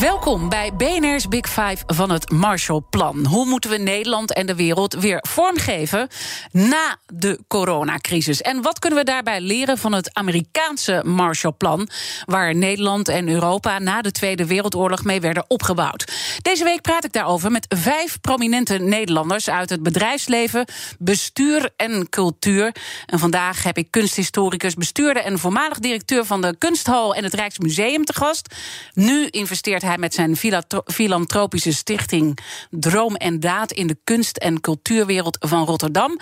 [0.00, 3.26] Welkom bij BNR's Big Five van het Marshallplan.
[3.26, 6.08] Hoe moeten we Nederland en de wereld weer vormgeven
[6.52, 8.40] na de coronacrisis?
[8.40, 11.88] En wat kunnen we daarbij leren van het Amerikaanse Marshallplan,
[12.24, 16.12] waar Nederland en Europa na de Tweede Wereldoorlog mee werden opgebouwd?
[16.42, 20.64] Deze week praat ik daarover met vijf prominente Nederlanders uit het bedrijfsleven,
[20.98, 22.74] bestuur en cultuur.
[23.06, 28.04] En vandaag heb ik kunsthistoricus, bestuurder en voormalig directeur van de Kunsthal en het Rijksmuseum
[28.04, 28.54] te gast.
[28.94, 30.36] Nu investeert hij met zijn
[30.84, 32.38] filantropische stichting
[32.70, 36.18] Droom en Daad in de kunst- en cultuurwereld van Rotterdam.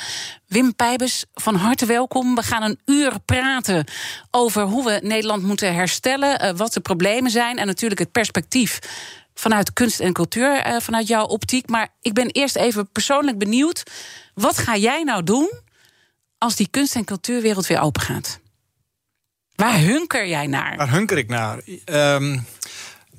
[0.47, 2.35] Wim Pijbes, van harte welkom.
[2.35, 3.85] We gaan een uur praten
[4.31, 8.79] over hoe we Nederland moeten herstellen, eh, wat de problemen zijn en natuurlijk het perspectief
[9.35, 11.69] vanuit kunst en cultuur, eh, vanuit jouw optiek.
[11.69, 13.83] Maar ik ben eerst even persoonlijk benieuwd.
[14.35, 15.51] Wat ga jij nou doen
[16.39, 18.41] als die kunst- en cultuurwereld weer open gaat?
[19.55, 20.77] Waar hunker jij naar?
[20.77, 21.63] Waar hunker ik naar?
[21.85, 22.47] Um,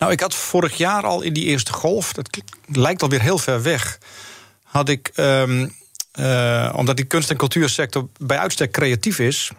[0.01, 3.61] nou, ik had vorig jaar al in die eerste golf, dat lijkt alweer heel ver
[3.61, 3.97] weg,
[4.63, 5.75] had ik, um,
[6.19, 9.51] uh, omdat die kunst- en cultuursector bij uitstek creatief is,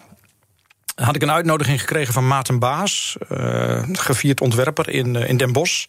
[0.95, 5.53] had ik een uitnodiging gekregen van Maarten Baas, uh, gevierd ontwerper in, uh, in Den
[5.53, 5.87] Bosch.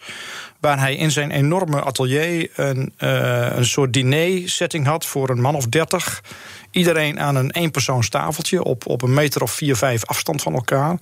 [0.60, 5.67] Waar hij in zijn enorme atelier een, een soort diner-setting had voor een man of
[5.67, 6.23] dertig.
[6.72, 10.98] Iedereen aan een eenpersoonstafeltje op, op een meter of vier, vijf afstand van elkaar.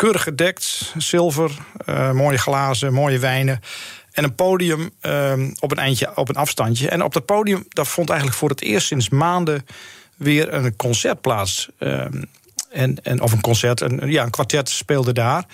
[0.00, 1.50] Keurig gedekt, zilver,
[1.86, 3.60] uh, mooie glazen, mooie wijnen.
[4.12, 6.88] En een podium uh, op een eindje, op een afstandje.
[6.88, 9.66] En op dat podium, daar vond eigenlijk voor het eerst sinds maanden
[10.16, 11.68] weer een concert plaats.
[11.78, 12.04] Uh,
[12.70, 15.44] en, en, of een concert, een, ja, een kwartet speelde daar.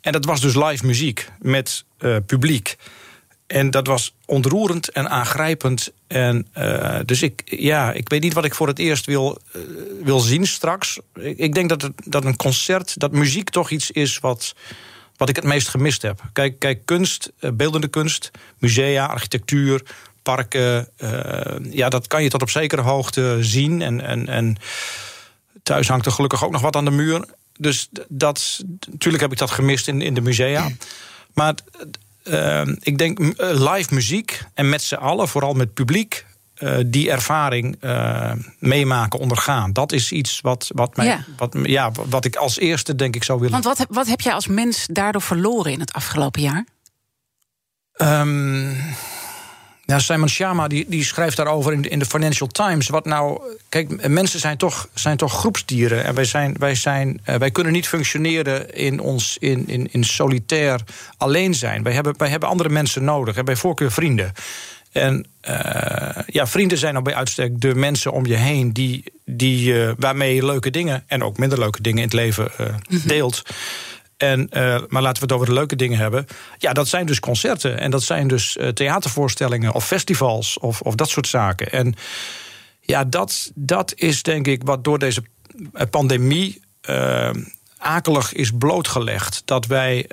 [0.00, 2.76] En dat was dus live muziek met uh, publiek.
[3.46, 5.92] En dat was ontroerend en aangrijpend.
[6.06, 9.62] En uh, dus ik, ja, ik weet niet wat ik voor het eerst wil, uh,
[10.02, 10.98] wil zien straks.
[11.14, 14.54] Ik, ik denk dat, dat een concert, dat muziek toch iets is wat,
[15.16, 16.20] wat ik het meest gemist heb.
[16.32, 19.82] Kijk, kijk kunst, uh, beeldende kunst, musea, architectuur,
[20.22, 20.88] parken.
[21.70, 23.82] ja, dat kan je tot op zekere hoogte zien.
[23.82, 24.56] En, en, en
[25.62, 27.24] thuis hangt er gelukkig ook nog wat aan de muur.
[27.58, 30.68] Dus dat, natuurlijk heb ik dat gemist in, in de musea.
[31.34, 31.54] Maar
[32.28, 36.26] uh, ik denk uh, live muziek en met z'n allen, vooral met publiek,
[36.58, 39.72] uh, die ervaring uh, meemaken, ondergaan.
[39.72, 41.24] Dat is iets wat, wat, mij, ja.
[41.36, 43.62] Wat, ja, wat ik als eerste denk ik zou willen.
[43.62, 46.66] Want wat, wat heb jij als mens daardoor verloren in het afgelopen jaar?
[47.96, 48.76] Um,
[49.86, 52.88] ja, Simon Sharma die, die schrijft daarover in de, in de Financial Times.
[52.88, 56.04] Wat nou, kijk, mensen zijn toch, zijn toch groepsdieren.
[56.04, 60.04] En wij, zijn, wij, zijn, uh, wij kunnen niet functioneren in ons in, in, in
[60.04, 60.80] solitair
[61.16, 61.82] alleen zijn.
[61.82, 63.36] Wij hebben, wij hebben andere mensen nodig.
[63.36, 64.32] En bij voorkeur vrienden.
[64.92, 69.72] En uh, ja, vrienden zijn al bij uitstek de mensen om je heen die, die,
[69.72, 72.50] uh, waarmee je leuke dingen en ook minder leuke dingen in het leven
[73.04, 73.42] deelt.
[74.16, 76.26] En, uh, maar laten we het over de leuke dingen hebben.
[76.58, 77.78] Ja, dat zijn dus concerten.
[77.78, 81.72] En dat zijn dus uh, theatervoorstellingen of festivals of, of dat soort zaken.
[81.72, 81.94] En
[82.80, 85.24] ja, dat, dat is denk ik wat door deze
[85.90, 86.60] pandemie
[86.90, 87.30] uh,
[87.78, 89.42] akelig is blootgelegd.
[89.44, 90.08] Dat wij.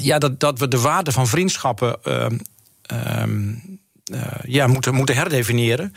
[0.00, 1.96] ja, dat, dat we de waarde van vriendschappen
[4.42, 5.94] ja, moeten, moeten herdefiniëren.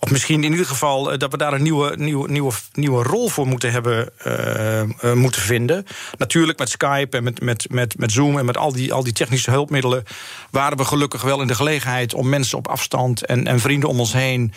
[0.00, 3.46] Of misschien in ieder geval dat we daar een nieuwe, nieuwe, nieuwe, nieuwe rol voor
[3.46, 5.86] moeten hebben uh, uh, moeten vinden.
[6.18, 9.12] Natuurlijk met Skype en met, met, met, met Zoom en met al die, al die
[9.12, 10.04] technische hulpmiddelen
[10.50, 14.00] waren we gelukkig wel in de gelegenheid om mensen op afstand en, en vrienden om
[14.00, 14.52] ons heen.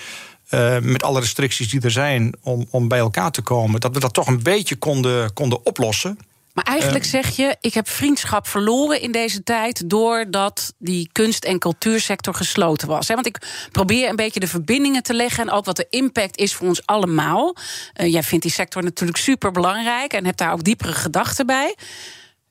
[0.81, 4.13] Met alle restricties die er zijn om, om bij elkaar te komen, dat we dat
[4.13, 6.18] toch een beetje konden, konden oplossen.
[6.53, 9.89] Maar eigenlijk zeg je, ik heb vriendschap verloren in deze tijd...
[9.89, 13.08] doordat die kunst- en cultuursector gesloten was.
[13.08, 15.43] Want ik probeer een beetje de verbindingen te leggen...
[15.43, 17.55] en ook wat de impact is voor ons allemaal.
[18.02, 20.14] Uh, jij vindt die sector natuurlijk super belangrijk...
[20.14, 21.76] en hebt daar ook diepere gedachten bij.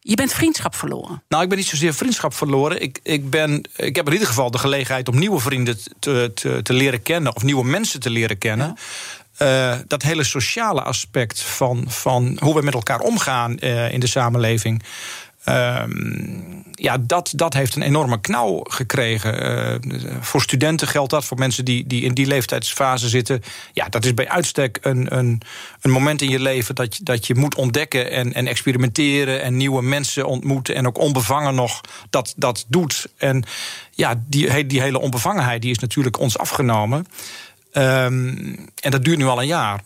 [0.03, 1.23] Je bent vriendschap verloren.
[1.29, 2.83] Nou, ik ben niet zozeer vriendschap verloren.
[2.83, 6.61] Ik, ik, ben, ik heb in ieder geval de gelegenheid om nieuwe vrienden te, te,
[6.63, 7.37] te leren kennen...
[7.37, 8.67] of nieuwe mensen te leren kennen...
[8.67, 8.83] Ja.
[9.43, 14.07] Uh, dat hele sociale aspect van, van hoe we met elkaar omgaan uh, in de
[14.07, 14.83] samenleving.
[15.45, 19.43] Ehm, ja, dat, dat heeft een enorme knauw gekregen.
[19.83, 23.43] Uh, voor studenten geldt dat, voor mensen die, die in die leeftijdsfase zitten.
[23.73, 25.41] Ja, dat is bij uitstek een, een,
[25.81, 29.57] een moment in je leven dat je, dat je moet ontdekken en, en experimenteren en
[29.57, 30.75] nieuwe mensen ontmoeten.
[30.75, 33.07] En ook onbevangen nog dat, dat doet.
[33.17, 33.45] En
[33.91, 37.07] ja, die, die hele onbevangenheid die is natuurlijk ons afgenomen.
[37.73, 39.83] Um, en dat duurt nu al een jaar.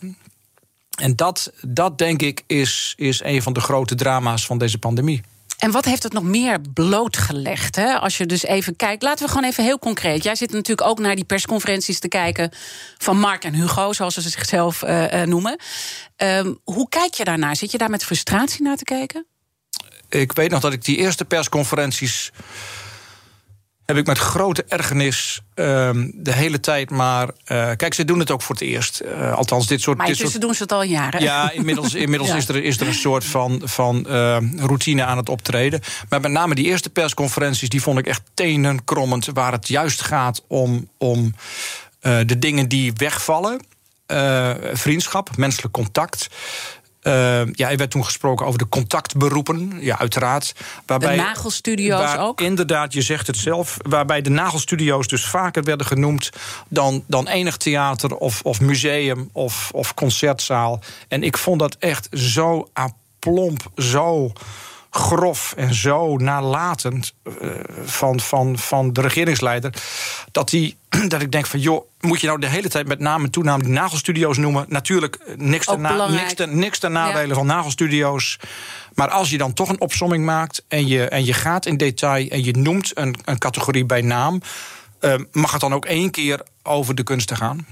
[0.95, 5.21] En dat, dat denk ik is, is een van de grote drama's van deze pandemie.
[5.57, 7.75] En wat heeft het nog meer blootgelegd?
[7.75, 7.93] Hè?
[7.99, 10.23] Als je dus even kijkt, laten we gewoon even heel concreet.
[10.23, 12.51] Jij zit natuurlijk ook naar die persconferenties te kijken
[12.97, 15.59] van Mark en Hugo, zoals ze zichzelf uh, noemen.
[16.17, 17.55] Um, hoe kijk je daarnaar?
[17.55, 19.25] Zit je daar met frustratie naar te kijken?
[20.09, 22.31] Ik weet nog dat ik die eerste persconferenties
[23.85, 27.27] heb ik met grote ergernis um, de hele tijd maar.
[27.27, 29.01] Uh, kijk, ze doen het ook voor het eerst.
[29.05, 29.97] Uh, althans, dit soort.
[29.97, 31.21] Maar dit soort, doen ze het al jaren.
[31.21, 32.35] Ja, inmiddels, inmiddels ja.
[32.35, 35.81] Is, er, is er een soort van, van uh, routine aan het optreden.
[36.09, 39.25] Maar met name die eerste persconferenties, die vond ik echt tenenkrommend.
[39.33, 41.33] Waar het juist gaat om, om
[41.99, 43.65] de dingen die wegvallen.
[44.73, 46.29] vriendschap, menselijk contact.
[47.07, 47.13] Uh,
[47.51, 49.77] ja, er werd toen gesproken over de contactberoepen.
[49.79, 50.55] Ja, uiteraard.
[50.85, 52.41] Waarbij, de nagelstudio's waar, ook?
[52.41, 53.77] Inderdaad, je zegt het zelf.
[53.81, 56.29] Waarbij de nagelstudio's dus vaker werden genoemd
[56.67, 60.79] dan, dan enig theater of, of museum of, of concertzaal.
[61.07, 64.31] En ik vond dat echt zo aplomp, zo
[64.95, 67.49] grof en zo nalatend uh,
[67.83, 69.73] van, van, van de regeringsleider.
[70.31, 70.77] Dat, die,
[71.07, 73.63] dat ik denk van, joh, moet je nou de hele tijd met naam en toenaam
[73.63, 74.65] die nagelstudio's noemen?
[74.67, 77.33] Natuurlijk, eh, niks ten, na, niks ten, niks ten nadelen ja.
[77.33, 78.39] van nagelstudio's.
[78.93, 82.27] Maar als je dan toch een opsomming maakt en je, en je gaat in detail
[82.27, 84.41] en je noemt een, een categorie bij naam,
[85.01, 87.65] uh, mag het dan ook één keer over de kunsten gaan?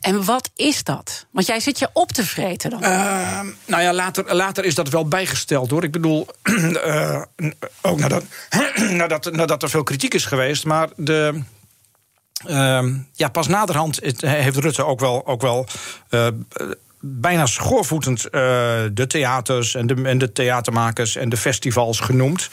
[0.00, 1.26] En wat is dat?
[1.30, 2.82] Want jij zit je op te vreten dan.
[2.82, 5.84] Uh, nou ja, later, later is dat wel bijgesteld hoor.
[5.84, 7.22] Ik bedoel, uh,
[7.82, 8.24] ook nadat,
[8.90, 10.64] nadat, nadat er veel kritiek is geweest.
[10.64, 11.40] Maar de,
[12.46, 15.66] uh, ja, pas naderhand heeft Rutte ook wel, ook wel
[16.10, 16.26] uh,
[17.00, 18.30] bijna schoorvoetend uh,
[18.92, 22.48] de theaters en de, en de theatermakers en de festivals genoemd.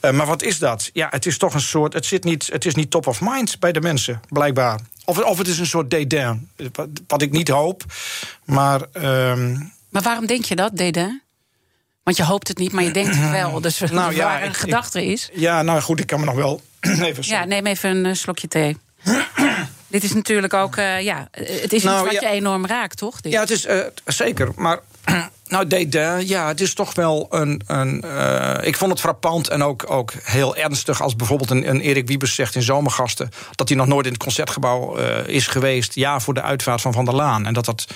[0.00, 0.90] Maar wat is dat?
[0.92, 1.92] Ja, het is toch een soort.
[1.92, 4.80] Het, zit niet, het is niet top of mind bij de mensen, blijkbaar.
[5.04, 6.50] Of, of het is een soort dédain.
[6.72, 7.84] Wat, wat ik niet hoop.
[8.44, 8.80] Maar.
[8.96, 9.02] Uh,
[9.88, 11.22] maar waarom denk je dat, dédain?
[12.02, 13.60] Want je hoopt het niet, maar je denkt het wel.
[13.60, 15.30] Dus nou, ja, waar een ik, gedachte is.
[15.32, 16.62] Ja, nou goed, ik kan me nog wel.
[16.80, 18.76] even ja, neem even een slokje thee.
[19.86, 22.96] Dit is natuurlijk ook, uh, ja, het is nou, iets wat ja, je enorm raakt,
[22.96, 23.20] toch?
[23.20, 23.32] Dit?
[23.32, 24.52] Ja, het is uh, zeker.
[24.56, 24.78] Maar
[25.48, 27.62] nou, Dédain, ja, het is toch wel een.
[27.66, 31.80] een uh, ik vond het frappant en ook, ook heel ernstig als bijvoorbeeld een, een
[31.80, 33.28] Erik Wiebes zegt in Zomergasten.
[33.54, 35.94] dat hij nog nooit in het concertgebouw is geweest.
[35.94, 37.46] Ja, voor de uitvaart van Van der Laan.
[37.46, 37.86] En dat dat.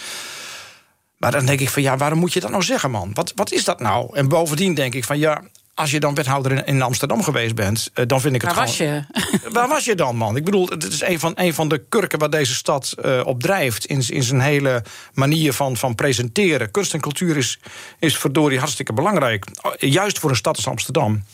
[1.17, 3.11] Maar dan denk ik van ja, waarom moet je dat nou zeggen, man?
[3.15, 4.17] Wat, wat is dat nou?
[4.17, 5.43] En bovendien denk ik van ja,
[5.75, 8.69] als je dan wethouder in, in Amsterdam geweest bent, uh, dan vind ik het waar
[8.69, 9.05] gewoon...
[9.07, 9.11] was
[9.43, 9.51] je?
[9.53, 10.37] waar was je dan, man?
[10.37, 13.41] Ik bedoel, het is een van, een van de kurken waar deze stad uh, op
[13.41, 13.85] drijft...
[13.85, 16.71] In, in zijn hele manier van, van presenteren.
[16.71, 17.59] Kunst en cultuur is,
[17.99, 19.47] is verdorie hartstikke belangrijk.
[19.79, 21.25] Juist voor een stad als Amsterdam.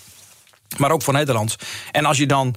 [0.77, 1.57] Maar ook voor Nederland.
[1.91, 2.55] En als je dan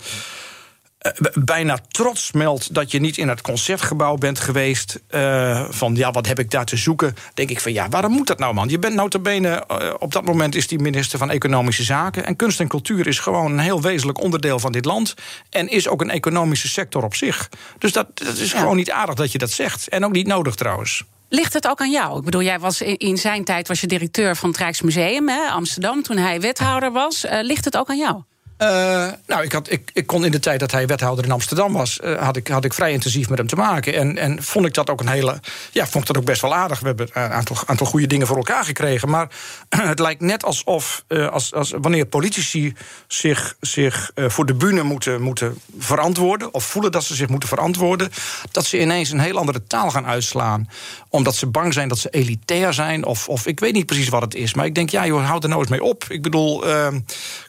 [1.33, 5.01] bijna trots meldt dat je niet in het concertgebouw bent geweest.
[5.09, 7.15] Uh, van ja, wat heb ik daar te zoeken?
[7.33, 8.69] Denk ik van ja, waarom moet dat nou, man?
[8.69, 12.25] Je bent notabene, uh, op dat moment is die minister van Economische Zaken.
[12.25, 15.13] En kunst en cultuur is gewoon een heel wezenlijk onderdeel van dit land.
[15.49, 17.49] En is ook een economische sector op zich.
[17.77, 18.59] Dus dat, dat is ja.
[18.59, 19.89] gewoon niet aardig dat je dat zegt.
[19.89, 21.03] En ook niet nodig trouwens.
[21.29, 22.17] Ligt het ook aan jou?
[22.17, 26.03] Ik bedoel, jij was in zijn tijd was je directeur van het Rijksmuseum, hè, Amsterdam,
[26.03, 27.25] toen hij wethouder was.
[27.25, 28.23] Uh, ligt het ook aan jou?
[28.63, 31.73] Uh, nou, ik, had, ik, ik kon in de tijd dat hij wethouder in Amsterdam
[31.73, 33.93] was, uh, had, ik, had ik vrij intensief met hem te maken.
[33.93, 35.39] En, en vond ik dat ook een hele.
[35.71, 36.79] Ja, vond ik dat ook best wel aardig.
[36.79, 39.09] We hebben een aantal, aantal goede dingen voor elkaar gekregen.
[39.09, 39.27] Maar
[39.69, 42.73] het lijkt net alsof uh, als, als wanneer politici
[43.07, 48.09] zich, zich voor de bühne moeten, moeten verantwoorden, of voelen dat ze zich moeten verantwoorden,
[48.51, 50.69] dat ze ineens een heel andere taal gaan uitslaan.
[51.09, 54.21] Omdat ze bang zijn dat ze elitair zijn, of, of ik weet niet precies wat
[54.21, 54.53] het is.
[54.53, 56.05] Maar ik denk, ja, joh, houd er nou eens mee op.
[56.07, 56.63] Ik bedoel,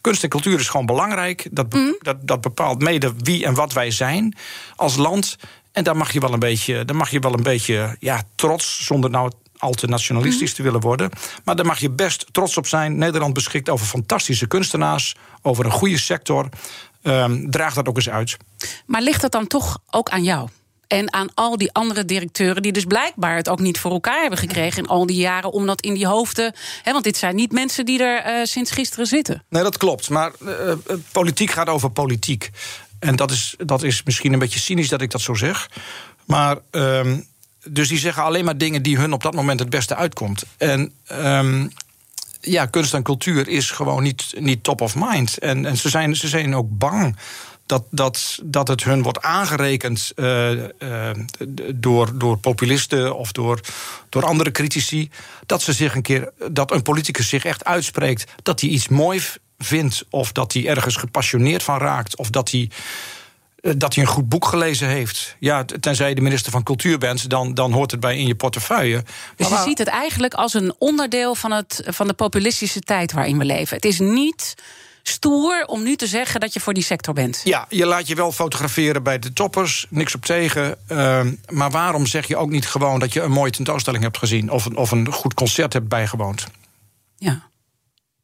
[0.00, 1.48] kunst en cultuur is gewoon belangrijk belangrijk.
[1.50, 1.96] Dat, be mm.
[1.98, 4.36] dat, dat bepaalt mede wie en wat wij zijn
[4.76, 5.36] als land.
[5.72, 8.84] En daar mag je wel een beetje, daar mag je wel een beetje ja, trots,
[8.84, 10.56] zonder nou al te nationalistisch mm.
[10.56, 11.10] te willen worden.
[11.44, 12.98] Maar daar mag je best trots op zijn.
[12.98, 16.48] Nederland beschikt over fantastische kunstenaars, over een goede sector.
[17.02, 18.36] Um, draag dat ook eens uit.
[18.86, 20.48] Maar ligt dat dan toch ook aan jou?
[20.86, 24.38] En aan al die andere directeuren die dus blijkbaar het ook niet voor elkaar hebben
[24.38, 26.54] gekregen in al die jaren om dat in die hoofden.
[26.82, 29.44] Hè, want dit zijn niet mensen die er uh, sinds gisteren zitten.
[29.48, 30.10] Nee, dat klopt.
[30.10, 30.72] Maar uh,
[31.12, 32.50] politiek gaat over politiek.
[32.98, 35.70] En dat is, dat is misschien een beetje cynisch dat ik dat zo zeg.
[36.24, 36.58] Maar.
[36.70, 37.12] Uh,
[37.68, 40.44] dus die zeggen alleen maar dingen die hun op dat moment het beste uitkomt.
[40.56, 40.92] En.
[41.12, 41.70] Um,
[42.44, 45.38] ja, kunst en cultuur is gewoon niet, niet top of mind.
[45.38, 47.16] En, en ze, zijn, ze zijn ook bang
[47.66, 51.10] dat, dat, dat het hun wordt aangerekend uh, uh,
[51.74, 53.60] door, door populisten of door,
[54.08, 55.10] door andere critici.
[55.46, 59.22] Dat ze zich een keer, dat een politicus zich echt uitspreekt dat hij iets mooi
[59.58, 62.70] vindt, of dat hij ergens gepassioneerd van raakt, of dat hij
[63.64, 65.36] eh, dat hij een goed boek gelezen heeft.
[65.38, 68.34] Ja, tenzij je de minister van Cultuur bent, dan, dan hoort het bij in je
[68.34, 69.04] portefeuille.
[69.36, 73.38] Dus je ziet het eigenlijk als een onderdeel van, het, van de populistische tijd waarin
[73.38, 73.76] we leven.
[73.76, 74.54] Het is niet
[75.08, 77.40] stoer om nu te zeggen dat je voor die sector bent.
[77.44, 80.78] Ja, je laat je wel fotograferen bij de toppers, niks op tegen.
[80.88, 84.50] Uh, maar waarom zeg je ook niet gewoon dat je een mooie tentoonstelling hebt gezien
[84.50, 86.46] of een, of een goed concert hebt bijgewoond?
[87.16, 87.48] Ja.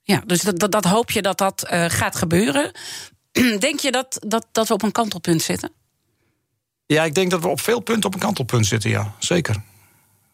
[0.02, 2.72] Ja, dus dat, dat, hoop je dat dat uh, gaat gebeuren.
[3.58, 5.72] Denk je dat, dat, dat we op een kantelpunt zitten?
[6.86, 9.14] Ja, ik denk dat we op veel punten op een kantelpunt zitten, ja.
[9.18, 9.62] Zeker.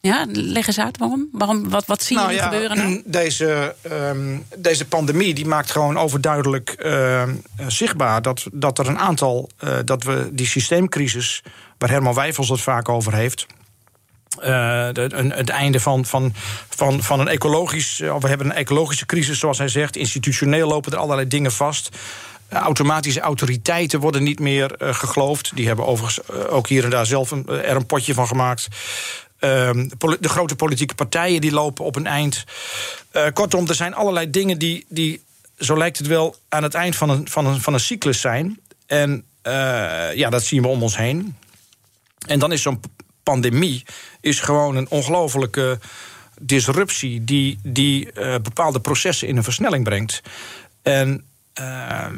[0.01, 1.29] Ja, leg eens uit waarom.
[1.33, 2.77] waarom wat, wat zie je nou, gebeuren?
[2.77, 3.03] Nou?
[3.21, 7.23] Deze, um, deze pandemie die maakt gewoon overduidelijk uh,
[7.67, 9.51] zichtbaar dat, dat er een aantal.
[9.65, 11.43] Uh, dat we die systeemcrisis,
[11.79, 13.47] waar Herman Wijfels het vaak over heeft.
[14.43, 16.33] Uh, een, het einde van, van,
[16.69, 17.99] van, van een ecologisch.
[17.99, 19.97] we hebben een ecologische crisis, zoals hij zegt.
[19.97, 21.97] Institutioneel lopen er allerlei dingen vast.
[22.49, 25.53] Automatische autoriteiten worden niet meer uh, geloofd.
[25.55, 28.69] Die hebben overigens ook hier en daar zelf een, er een potje van gemaakt.
[29.47, 29.89] Ehm,
[30.21, 32.45] de grote politieke partijen die lopen op een eind.
[33.13, 35.23] Uh, kortom, er zijn allerlei dingen die, die,
[35.59, 38.61] zo lijkt het wel, aan het eind van een, van een, van een cyclus zijn.
[38.87, 41.37] En uh, ja, dat zien we om ons heen.
[42.27, 42.81] En dan is zo'n
[43.23, 43.85] pandemie
[44.21, 45.79] is gewoon een ongelofelijke
[46.41, 50.23] disruptie die, die uh, bepaalde processen in een versnelling brengt.
[50.83, 52.15] En ehm,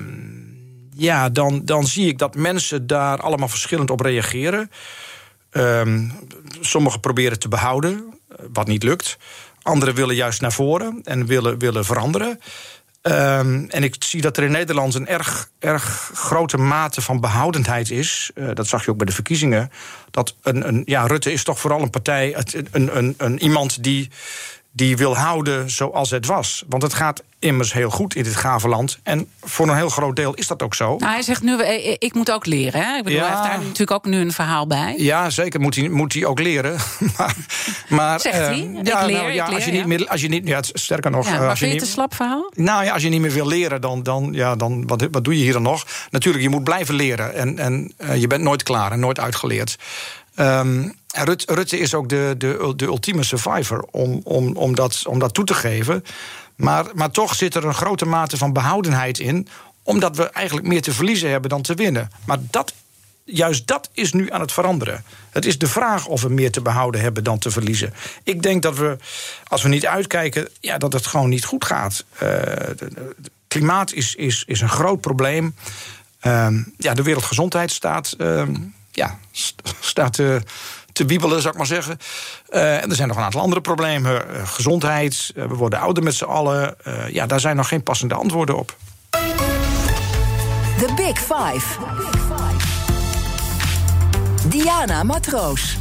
[0.95, 4.71] ja, dan, dan zie ik dat mensen daar allemaal verschillend op reageren.
[5.53, 6.13] Um,
[6.61, 8.19] sommigen proberen te behouden,
[8.53, 9.17] wat niet lukt.
[9.63, 12.41] Anderen willen juist naar voren en willen, willen veranderen.
[13.03, 17.91] Um, en ik zie dat er in Nederland een erg, erg grote mate van behoudendheid
[17.91, 18.31] is.
[18.35, 19.71] Uh, dat zag je ook bij de verkiezingen.
[20.11, 22.37] Dat een, een, ja, Rutte is toch vooral een partij,
[22.71, 24.11] een, een, een, iemand die
[24.73, 26.65] die wil houden zoals het was.
[26.69, 28.99] Want het gaat immers heel goed in dit gave land.
[29.03, 30.97] En voor een heel groot deel is dat ook zo.
[30.97, 32.81] Nou, hij zegt nu, eh, ik moet ook leren.
[32.85, 32.97] Hè?
[32.97, 33.27] Ik bedoel, ja.
[33.27, 34.95] hij heeft daar natuurlijk ook nu een verhaal bij.
[34.97, 36.77] Ja, zeker moet hij, moet hij ook leren.
[37.17, 37.35] maar,
[37.89, 38.59] maar, zegt hij?
[38.59, 41.25] Uh, ja, leer, nou, ja, als je niet meer, als je niet, ja, sterker nog.
[41.25, 42.53] Ja, maar eh, als vind je het een slap verhaal?
[42.55, 45.39] Nou ja, als je niet meer wil leren, dan, dan, ja, dan wat, wat doe
[45.39, 45.87] je hier dan nog?
[46.11, 47.35] Natuurlijk, je moet blijven leren.
[47.35, 49.77] En, en uh, je bent nooit klaar en nooit uitgeleerd.
[50.41, 50.97] Um,
[51.47, 55.45] Rutte is ook de, de, de ultieme survivor om, om, om, dat, om dat toe
[55.45, 56.05] te geven.
[56.57, 59.49] Maar, maar toch zit er een grote mate van behoudenheid in,
[59.83, 62.11] omdat we eigenlijk meer te verliezen hebben dan te winnen.
[62.25, 62.75] Maar dat,
[63.25, 65.05] juist dat is nu aan het veranderen.
[65.31, 67.95] Het is de vraag of we meer te behouden hebben dan te verliezen.
[68.23, 68.97] Ik denk dat we,
[69.47, 72.05] als we niet uitkijken, ja, dat het gewoon niet goed gaat.
[72.23, 72.31] Uh,
[73.49, 75.55] klimaat is, is, is een groot probleem.
[76.23, 78.43] Uh, ja, de Wereldgezondheid staat, uh,
[78.99, 79.19] ja,
[79.81, 80.21] staat
[80.93, 81.99] te wiebelen, zou ik maar zeggen.
[82.51, 84.13] Uh, en er zijn nog een aantal andere problemen.
[84.13, 86.77] Uh, gezondheid, uh, we worden ouder met z'n allen.
[87.11, 88.77] ja, daar zijn nog geen passende antwoorden op.
[90.79, 91.67] The Big Five.
[94.49, 95.77] Diana Matroos.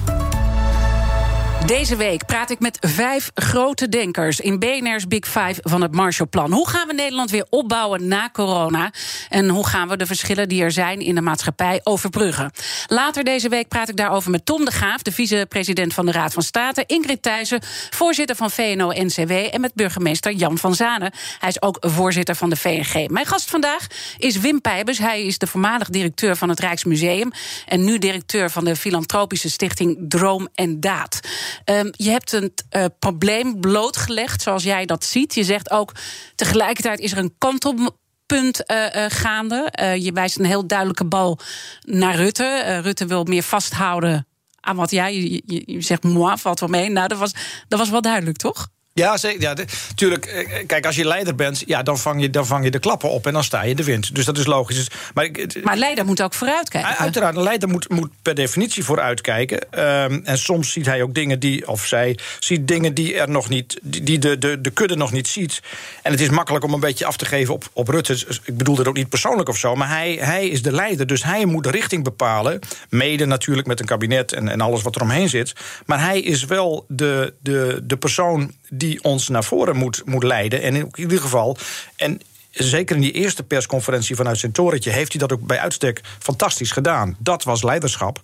[1.66, 6.52] Deze week praat ik met vijf grote denkers in BNR's Big Five van het Marshallplan.
[6.52, 8.92] Hoe gaan we Nederland weer opbouwen na corona?
[9.30, 12.52] En hoe gaan we de verschillen die er zijn in de maatschappij overbruggen?
[12.88, 16.34] Later deze week praat ik daarover met Tom de Graaf, de vicepresident van de Raad
[16.34, 17.60] van State, Ingrid Thijssen,
[17.90, 21.12] voorzitter van VNO-NCW en met burgemeester Jan van Zanen.
[21.40, 23.10] Hij is ook voorzitter van de VNG.
[23.10, 23.88] Mijn gast vandaag
[24.18, 24.98] is Wim Pijbus.
[24.98, 27.32] Hij is de voormalig directeur van het Rijksmuseum
[27.66, 31.20] en nu directeur van de filantropische stichting Droom en Daad.
[31.66, 35.34] Um, je hebt een uh, probleem blootgelegd, zoals jij dat ziet.
[35.34, 35.92] Je zegt ook
[36.36, 39.74] tegelijkertijd is er een kantelpunt uh, uh, gaande.
[39.82, 41.40] Uh, je wijst een heel duidelijke bal
[41.82, 42.80] naar Rutte.
[42.84, 44.28] Rutte wil meer vasthouden
[44.60, 45.42] aan wat jij.
[45.46, 46.90] Je zegt, moi, valt wel mee.
[46.90, 47.32] Nou, dat was,
[47.68, 48.68] dat was wel duidelijk, toch?
[48.98, 49.42] Ja, zeker.
[49.42, 49.56] Ja,
[49.96, 50.26] tuurlijk.
[50.26, 53.10] Eh, kijk, als je leider bent, ja, dan, vang je, dan vang je de klappen
[53.10, 54.16] op en dan sta je de wind.
[54.16, 54.76] Dus dat is logisch.
[54.76, 55.30] Dus, maar,
[55.64, 56.98] maar leider moet ook vooruitkijken.
[56.98, 59.60] Uiteraard, een leider moet, moet per definitie vooruitkijken.
[60.04, 63.50] Um, en soms ziet hij ook dingen die, of zij ziet dingen die er nog
[63.50, 65.62] niet, die de, de, de kudde nog niet ziet.
[66.02, 68.26] En het is makkelijk om een beetje af te geven op, op Rutte.
[68.26, 71.08] Dus ik bedoel dat ook niet persoonlijk of zo, maar hij, hij is de leider.
[71.08, 72.60] Dus hij moet de richting bepalen.
[72.90, 75.54] Mede natuurlijk met een kabinet en, en alles wat er omheen zit.
[75.86, 80.62] Maar hij is wel de, de, de persoon die ons naar voren moet, moet leiden.
[80.62, 81.58] En in ieder geval.
[81.96, 82.22] En
[82.52, 84.92] zeker in die eerste persconferentie vanuit zijn torentje...
[84.92, 87.16] heeft hij dat ook bij uitstek fantastisch gedaan.
[87.20, 88.22] Dat was leiderschap.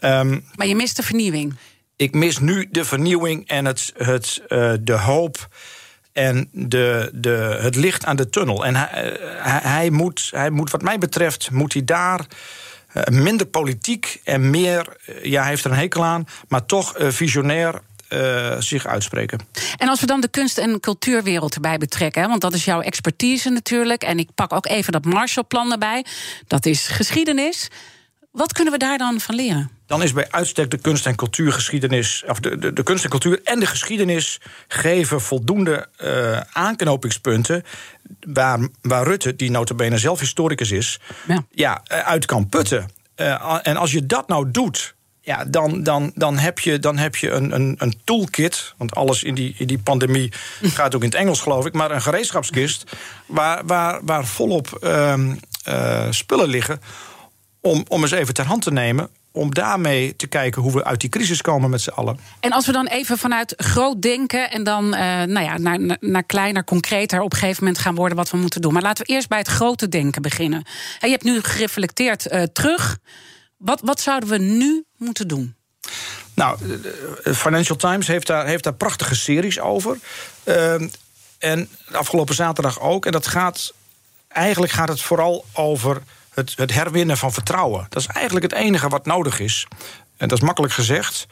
[0.00, 1.54] Um, maar je mist de vernieuwing.
[1.96, 5.48] Ik mis nu de vernieuwing en het, het, uh, de hoop
[6.12, 8.64] en de, de, het licht aan de tunnel.
[8.64, 12.26] En hij, hij, hij moet, hij moet, wat mij betreft, moet hij daar
[13.10, 17.80] minder politiek en meer, ja, hij heeft er een hekel aan, maar toch visionair
[18.12, 19.40] uh, zich uitspreken.
[19.76, 23.50] En als we dan de kunst- en cultuurwereld erbij betrekken, want dat is jouw expertise
[23.50, 24.02] natuurlijk.
[24.02, 26.04] En ik pak ook even dat Marshallplan erbij.
[26.46, 27.68] Dat is geschiedenis.
[28.32, 29.70] Wat kunnen we daar dan van leren?
[29.86, 32.24] Dan is bij uitstek de kunst- en cultuurgeschiedenis.
[32.26, 34.40] of de, de, de kunst en cultuur en de geschiedenis.
[34.68, 37.62] geven voldoende uh, aanknopingspunten.
[38.20, 41.00] Waar, waar Rutte, die notabene zelf historicus is.
[41.26, 42.90] ja, ja uit kan putten.
[43.16, 47.16] Uh, en als je dat nou doet ja, dan, dan, dan heb je, dan heb
[47.16, 48.74] je een, een, een toolkit.
[48.76, 51.72] Want alles in die, in die pandemie gaat ook in het Engels, geloof ik.
[51.72, 52.84] Maar een gereedschapskist
[53.26, 55.14] waar, waar, waar volop uh,
[55.68, 56.80] uh, spullen liggen.
[57.60, 61.00] Om, om eens even ter hand te nemen om daarmee te kijken hoe we uit
[61.00, 62.18] die crisis komen met z'n allen.
[62.40, 66.24] En als we dan even vanuit groot denken en dan uh, nou ja, naar, naar
[66.24, 68.72] kleiner, concreter op een gegeven moment gaan worden wat we moeten doen.
[68.72, 70.64] Maar laten we eerst bij het grote denken beginnen.
[71.00, 72.98] En je hebt nu gereflecteerd uh, terug.
[73.62, 75.54] Wat, wat zouden we nu moeten doen?
[76.34, 76.58] Nou,
[77.22, 79.98] Financial Times heeft daar, heeft daar prachtige series over.
[80.44, 80.74] Uh,
[81.38, 83.06] en afgelopen zaterdag ook.
[83.06, 83.72] En dat gaat.
[84.28, 87.86] Eigenlijk gaat het vooral over het, het herwinnen van vertrouwen.
[87.88, 89.66] Dat is eigenlijk het enige wat nodig is.
[90.16, 91.26] En dat is makkelijk gezegd.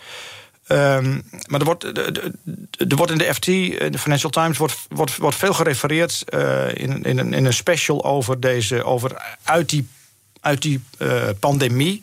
[0.69, 5.37] Um, maar er wordt, er wordt in de FT, de Financial Times, wordt, wordt, wordt
[5.37, 9.89] veel gerefereerd uh, in, in, een, in een special over deze, over uit die
[10.41, 12.03] uit die uh, pandemie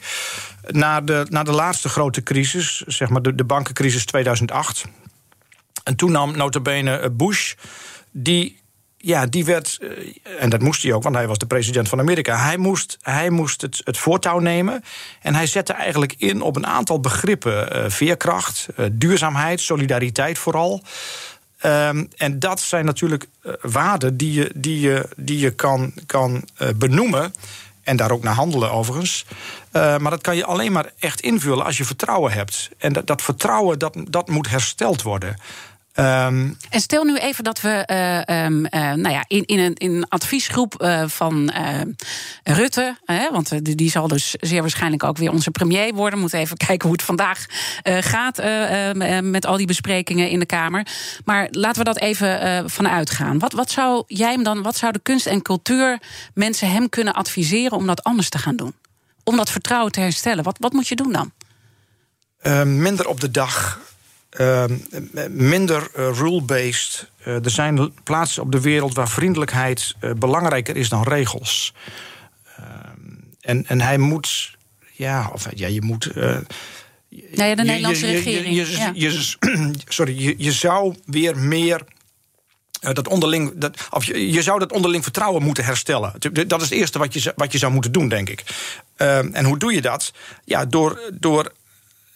[0.67, 4.85] naar de, naar de laatste grote crisis, zeg maar de, de bankencrisis 2008.
[5.83, 7.53] En toen nam notabene Bush,
[8.11, 8.59] die,
[8.97, 9.89] ja, die werd, uh,
[10.39, 12.37] en dat moest hij ook, want hij was de president van Amerika.
[12.37, 14.83] Hij moest, hij moest het, het voortouw nemen.
[15.21, 20.83] En hij zette eigenlijk in op een aantal begrippen: veerkracht, duurzaamheid, solidariteit vooral.
[21.65, 23.27] Um, en dat zijn natuurlijk
[23.61, 27.33] waarden die je, die je, die je kan, kan benoemen.
[27.87, 29.25] En daar ook naar handelen overigens.
[29.73, 32.69] Uh, maar dat kan je alleen maar echt invullen als je vertrouwen hebt.
[32.77, 35.37] En dat, dat vertrouwen dat, dat moet hersteld worden.
[35.99, 37.87] Um, en stel nu even dat we
[38.27, 41.51] uh, um, uh, nou ja, in, in, een, in een adviesgroep uh, van
[42.43, 42.97] Rutte,
[43.31, 46.13] want die, die zal dus zeer waarschijnlijk ook weer onze premier worden.
[46.13, 47.45] We moeten even kijken hoe het vandaag
[47.83, 48.41] gaat
[49.23, 50.87] met al die besprekingen in de Kamer.
[51.25, 53.39] Maar laten we dat even vanuit gaan.
[53.39, 55.99] Wat, wat zou jij hem dan, wat zou de kunst- en cultuur
[56.33, 58.73] mensen hem kunnen adviseren om dat anders te gaan doen?
[59.23, 60.43] Om dat vertrouwen te herstellen.
[60.43, 61.31] Wat, wat moet je doen dan?
[62.65, 63.79] minder op de dag
[64.39, 64.63] uh,
[65.29, 67.09] minder uh, rule-based.
[67.27, 71.73] Uh, er zijn plaatsen op de wereld waar vriendelijkheid uh, belangrijker is dan regels.
[72.57, 72.65] Ehm,
[73.41, 74.55] en, en hij moet,
[74.93, 76.15] ja, of ja, je moet.
[76.15, 76.45] nou
[77.21, 78.55] ja, de Nederlandse je, regering.
[78.55, 79.71] Je, ja.
[79.97, 81.81] sorry, je, je zou weer meer.
[82.79, 86.13] dat onderling, dat, of je, je zou dat onderling vertrouwen moeten herstellen.
[86.47, 88.43] Dat is het eerste wat je, wat je zou moeten doen, denk ik.
[88.95, 90.13] Ehm, en hoe doe je dat?
[90.45, 91.51] Ja, door, door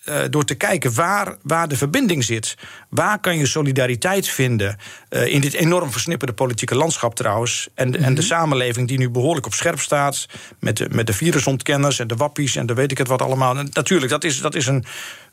[0.05, 2.57] uh, door te kijken waar, waar de verbinding zit.
[2.89, 4.77] Waar kan je solidariteit vinden
[5.09, 7.69] uh, in dit enorm versnipperde politieke landschap trouwens.
[7.73, 8.03] En, mm -hmm.
[8.03, 8.29] en de mhm.
[8.29, 10.25] samenleving die nu behoorlijk op scherp staat.
[10.59, 13.57] Met de, met de virusontkenners en de wappies en de weet ik het wat allemaal.
[13.57, 14.85] En natuurlijk, dat is, dat is een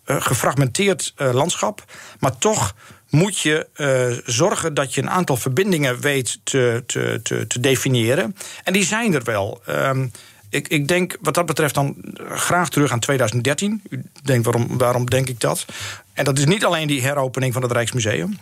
[0.07, 1.85] uh, gefragmenteerd landschap.
[2.19, 2.75] Maar toch
[3.11, 3.67] moet je
[4.25, 8.37] zorgen dat je een aantal verbindingen weet te, te, te, te definiëren.
[8.65, 9.63] En die zijn er wel.
[9.69, 10.11] Um,
[10.51, 11.97] ik, ik denk wat dat betreft dan
[12.29, 13.83] graag terug aan 2013.
[13.91, 15.65] U denkt, waarom, waarom denk ik dat?
[16.13, 18.39] En dat is niet alleen die heropening van het Rijksmuseum.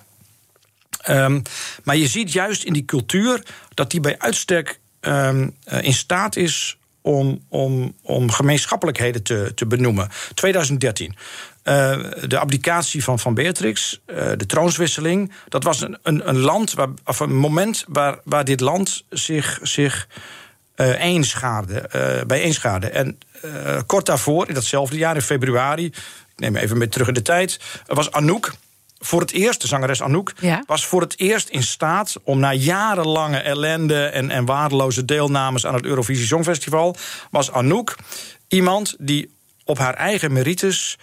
[1.09, 1.43] Um,
[1.85, 3.43] maar je ziet juist in die cultuur
[3.75, 10.09] dat die bij uitstek um, in staat is om, om, om gemeenschappelijkheden te, te benoemen.
[10.35, 11.17] 2013.
[11.65, 14.01] Uh, de abdicatie van, van Beatrix,
[14.37, 15.33] de troonswisseling.
[15.49, 19.59] Dat was een, een, een land, waar, of een moment waar, waar dit land zich,
[19.63, 20.09] zich
[20.77, 22.89] eenschade, uh, bij eenschade.
[22.89, 25.95] En uh, kort daarvoor, in datzelfde jaar, in februari, ik
[26.37, 28.53] neem even mee terug in de tijd, was Anouk.
[28.99, 30.63] Voor het eerst, de zangeres Anouk, ja.
[30.67, 35.75] was voor het eerst in staat om na jarenlange ellende en, en waardeloze deelnames aan
[35.75, 36.97] het Eurovisie Songfestival,
[37.31, 37.97] was Anouk
[38.49, 39.35] iemand die
[39.65, 40.99] op haar eigen merites,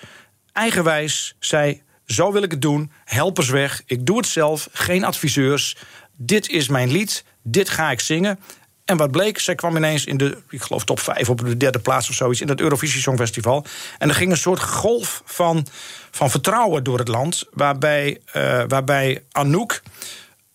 [0.53, 5.77] eigenwijs zei: Zo wil ik het doen, helpers weg, ik doe het zelf, geen adviseurs.
[6.15, 8.39] Dit is mijn lied, dit ga ik zingen.
[8.85, 11.79] En wat bleek, zij kwam ineens in de, ik geloof top 5 op de derde
[11.79, 13.65] plaats of zoiets, in dat Eurovisie Songfestival.
[13.97, 15.65] En er ging een soort golf van,
[16.11, 19.81] van vertrouwen door het land, waarbij, uh, waarbij Anouk.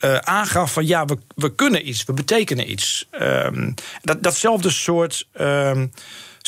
[0.01, 3.09] Uh, aangaf van ja, we, we kunnen iets, we betekenen iets.
[3.21, 5.93] Um, dat, datzelfde soort um,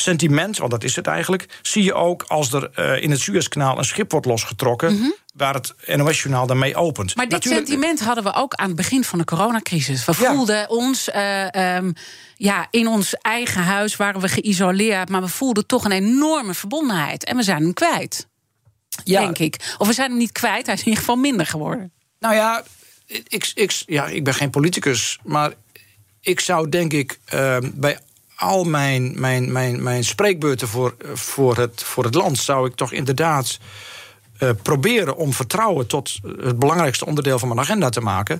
[0.01, 3.77] sentiment, want dat is het eigenlijk, zie je ook als er uh, in het Suezkanaal
[3.77, 4.93] een schip wordt losgetrokken.
[4.93, 5.13] Mm -hmm.
[5.33, 7.15] waar het NOS-journaal daarmee opent.
[7.15, 10.05] Maar dit sentiment hadden we ook aan het begin van de coronacrisis.
[10.05, 11.93] We voelden ons uh, um,
[12.35, 17.23] ja, in ons eigen huis waren we geïsoleerd, maar we voelden toch een enorme verbondenheid.
[17.23, 18.27] En we zijn hem kwijt.
[19.03, 19.21] Ja.
[19.21, 19.75] Denk ik.
[19.77, 21.91] Of we zijn hem niet kwijt, hij is in ieder geval minder geworden.
[22.19, 22.63] Nou ja,
[23.27, 25.53] ik, ik, ja, ik ben geen politicus, maar
[26.21, 27.99] ik zou denk ik uh, bij
[28.41, 32.91] al mijn, mijn, mijn, mijn spreekbeurten voor, voor, het, voor het land, zou ik toch
[32.91, 33.59] inderdaad
[34.39, 38.39] uh, proberen om vertrouwen tot het belangrijkste onderdeel van mijn agenda te maken.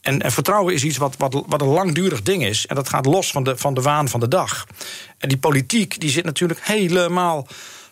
[0.00, 2.66] En, en, vertrouwen is iets wat, wat, wat een langdurig ding is.
[2.66, 4.66] En dat gaat los van de, van de waan van de dag.
[5.18, 7.46] En die politiek die zit natuurlijk helemaal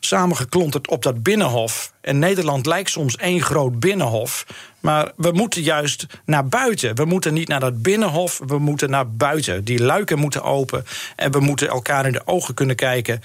[0.04, 1.92] samengeklonterd op dat binnenhof.
[2.00, 4.46] En Nederland lijkt soms één groot binnenhof.
[4.80, 6.94] Maar we moeten juist naar buiten.
[6.94, 9.64] We moeten niet naar dat binnenhof, we moeten naar buiten.
[9.64, 10.84] Die luiken moeten open
[11.16, 13.22] en we moeten elkaar in de ogen kunnen kijken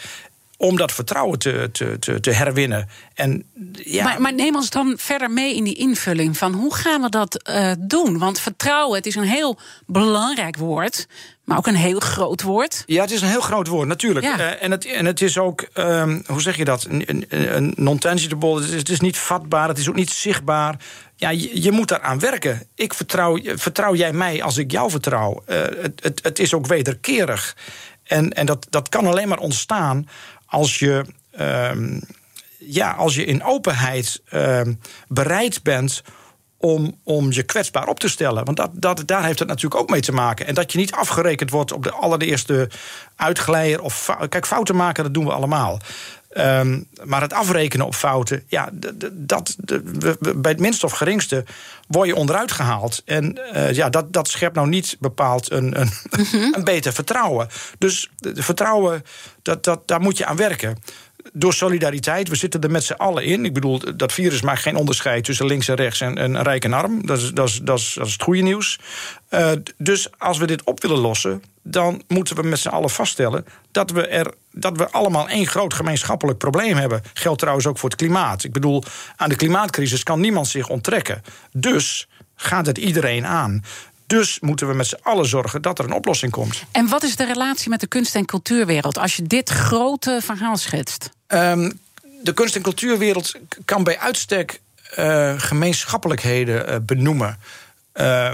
[0.60, 2.90] om dat vertrouwen te, te, te, te herwinnen.
[3.14, 4.04] En, ja.
[4.04, 7.50] maar, maar, neem ons dan verder mee in die invulling van hoe gaan we dat
[7.50, 8.18] uh, doen?
[8.18, 11.08] Want vertrouwen, het is een heel belangrijk woord.
[11.50, 12.84] Maar ook een heel groot woord.
[12.86, 14.26] Ja, het is een heel groot woord, natuurlijk.
[14.26, 14.40] Ja.
[14.40, 16.88] Uh, en, het, en het is ook, um, hoe zeg je dat?
[16.90, 18.56] Een, non-tangible.
[18.56, 20.76] Het is, het is niet vatbaar, het is ook niet zichtbaar.
[21.16, 22.68] Ja, je, je moet daaraan werken.
[22.76, 25.44] Ik vertrouw, vertrouw jij mij als ik jou vertrouw?
[25.48, 27.56] Uh, het, het, het is ook wederkerig.
[28.04, 30.10] En, en dat, dat kan alleen maar ontstaan
[30.46, 31.06] als je,
[31.40, 32.02] um,
[32.58, 36.04] ja, als je in openheid um, bereid bent
[36.62, 38.46] om, om je kwetsbaar op te stellen.
[38.46, 40.48] Want dat, dat, daar heeft het natuurlijk ook mee te maken.
[40.48, 42.70] En dat je niet afgerekend wordt op de allereerste
[43.16, 43.82] uitglijder.
[43.82, 45.80] Of kijk, fouten maken, dat doen we allemaal.
[46.38, 48.70] Um, maar het afrekenen op fouten, ja,
[49.12, 49.56] dat,
[50.36, 51.46] bij het minst of geringste
[51.88, 53.02] word je onderuit gehaald.
[53.06, 55.90] En uh, ja, dat, dat schept nou niet bepaald een, een,
[56.32, 57.48] mm een beter vertrouwen.
[57.78, 59.04] Dus de, vertrouwen,
[59.42, 60.78] dat, dat, daar moet je aan werken
[61.34, 62.30] door solidariteit.
[62.30, 63.46] We zitten er met z'n allen in.
[63.46, 66.74] Ik bedoel, dat virus maakt geen onderscheid tussen links en rechts en, en rijk en
[66.74, 67.06] arm.
[67.06, 68.80] Dat is, dat is, dat is, dat is het goede nieuws.
[69.30, 73.46] Uh, dus als we dit op willen lossen, dan moeten we met z'n allen vaststellen
[73.72, 77.02] dat we er dat we allemaal één groot gemeenschappelijk probleem hebben.
[77.14, 78.44] Geldt trouwens ook voor het klimaat.
[78.44, 78.84] Ik bedoel,
[79.16, 81.22] aan de klimaatcrisis kan niemand zich onttrekken.
[81.52, 83.64] Dus gaat het iedereen aan.
[84.08, 86.64] Dus moeten we met z'n allen zorgen dat er een oplossing komt.
[86.72, 90.58] En wat is de relatie met de kunst- en cultuurwereld als je dit grote verhaal
[90.58, 91.10] schetst?
[91.34, 91.80] Um,
[92.24, 94.62] de kunst- en cultuurwereld kan bij uitstek
[95.00, 97.40] uh, gemeenschappelijkheden uh, benoemen.
[97.94, 98.32] Uh,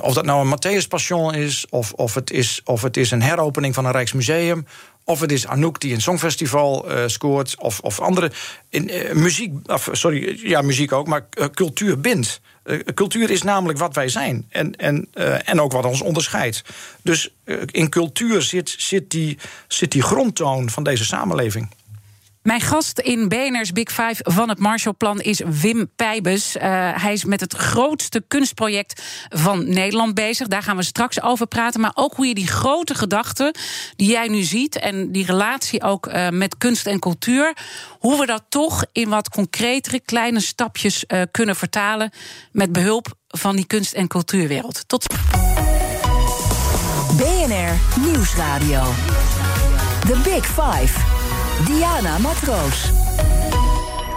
[0.00, 3.22] of dat nou een Matthäus Passion is, of, of, het is, of het is een
[3.22, 4.66] heropening van een Rijksmuseum,
[5.04, 8.32] of het is Anouk die een songfestival scoort, of, of andere.
[8.68, 12.40] In, muziek, of, sorry, ja, muziek ook, maar cultuur bindt.
[12.94, 15.08] cultuur is namelijk wat wij zijn en, en,
[15.44, 16.62] en ook wat ons onderscheidt.
[17.02, 17.30] Dus
[17.66, 21.68] in cultuur zit, zit, die, zit die grondtoon van deze samenleving.
[22.46, 26.56] Mijn gast in BNR's Big Five van het Marshallplan is Wim Pijbus.
[26.56, 26.62] Uh,
[27.02, 30.46] hij is met het grootste kunstproject van Nederland bezig.
[30.46, 31.80] Daar gaan we straks over praten.
[31.80, 33.54] Maar ook hoe je die grote gedachten
[33.96, 34.78] die jij nu ziet...
[34.78, 37.56] en die relatie ook uh, met kunst en cultuur...
[37.98, 42.10] hoe we dat toch in wat concretere kleine stapjes uh, kunnen vertalen...
[42.52, 44.84] met behulp van die kunst- en cultuurwereld.
[44.86, 45.06] Tot
[47.16, 48.82] BNR Nieuwsradio.
[50.00, 51.15] The Big Five.
[51.64, 52.92] Diana Matroos.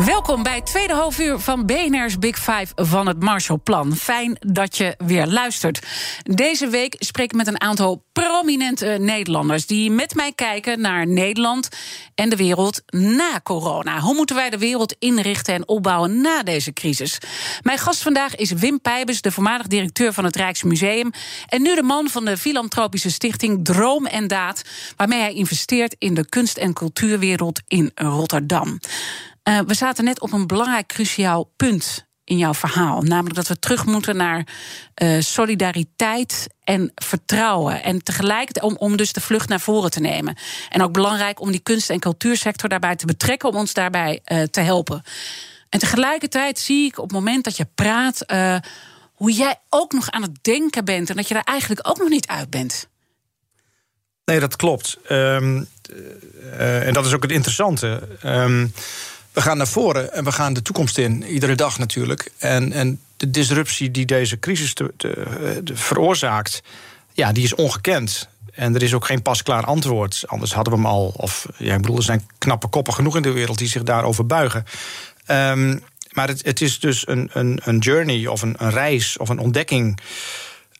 [0.05, 3.95] Welkom bij het tweede halfuur van BNR's Big Five van het Marshallplan.
[3.95, 5.79] Fijn dat je weer luistert.
[6.23, 9.65] Deze week spreek ik met een aantal prominente Nederlanders...
[9.65, 11.69] die met mij kijken naar Nederland
[12.15, 13.99] en de wereld na corona.
[13.99, 17.17] Hoe moeten wij de wereld inrichten en opbouwen na deze crisis?
[17.61, 21.11] Mijn gast vandaag is Wim Pijbus, de voormalig directeur van het Rijksmuseum...
[21.47, 24.61] en nu de man van de filantropische stichting Droom en Daad...
[24.95, 28.79] waarmee hij investeert in de kunst- en cultuurwereld in Rotterdam.
[29.43, 33.01] Uh, we zaten net op een belangrijk cruciaal punt in jouw verhaal.
[33.01, 34.47] Namelijk dat we terug moeten naar
[35.03, 37.83] uh, solidariteit en vertrouwen.
[37.83, 40.37] En tegelijkertijd om, om dus de vlucht naar voren te nemen.
[40.69, 44.43] En ook belangrijk om die kunst- en cultuursector daarbij te betrekken, om ons daarbij uh,
[44.43, 45.03] te helpen.
[45.69, 48.25] En tegelijkertijd zie ik op het moment dat je praat.
[49.13, 52.09] hoe jij ook nog aan het denken bent en dat je daar eigenlijk ook nog
[52.09, 52.87] niet uit bent.
[54.25, 54.97] Nee, dat klopt.
[55.11, 55.67] Um,
[56.57, 58.07] en dat is ook het interessante.
[58.25, 58.73] Um,
[59.39, 62.31] we gaan naar voren en we gaan de toekomst in, iedere dag natuurlijk.
[62.37, 66.61] En, en de disruptie die deze crisis te, te, veroorzaakt,
[67.13, 68.29] ja, die is ongekend.
[68.53, 70.23] En er is ook geen pasklaar antwoord.
[70.25, 71.13] Anders hadden we hem al.
[71.15, 74.25] Of ja, ik bedoel, er zijn knappe koppen genoeg in de wereld die zich daarover
[74.25, 74.65] buigen.
[75.27, 79.29] Um, maar het, het, is dus een, een, een journey of een, een, reis of
[79.29, 79.99] een ontdekking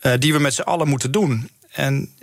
[0.01, 1.49] uh, die we met z'n allen moeten doen.
[1.71, 2.13] En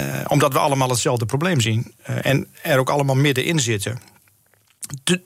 [0.00, 1.94] uh, omdat we allemaal hetzelfde probleem zien.
[2.02, 4.14] En er ook allemaal middenin zitten.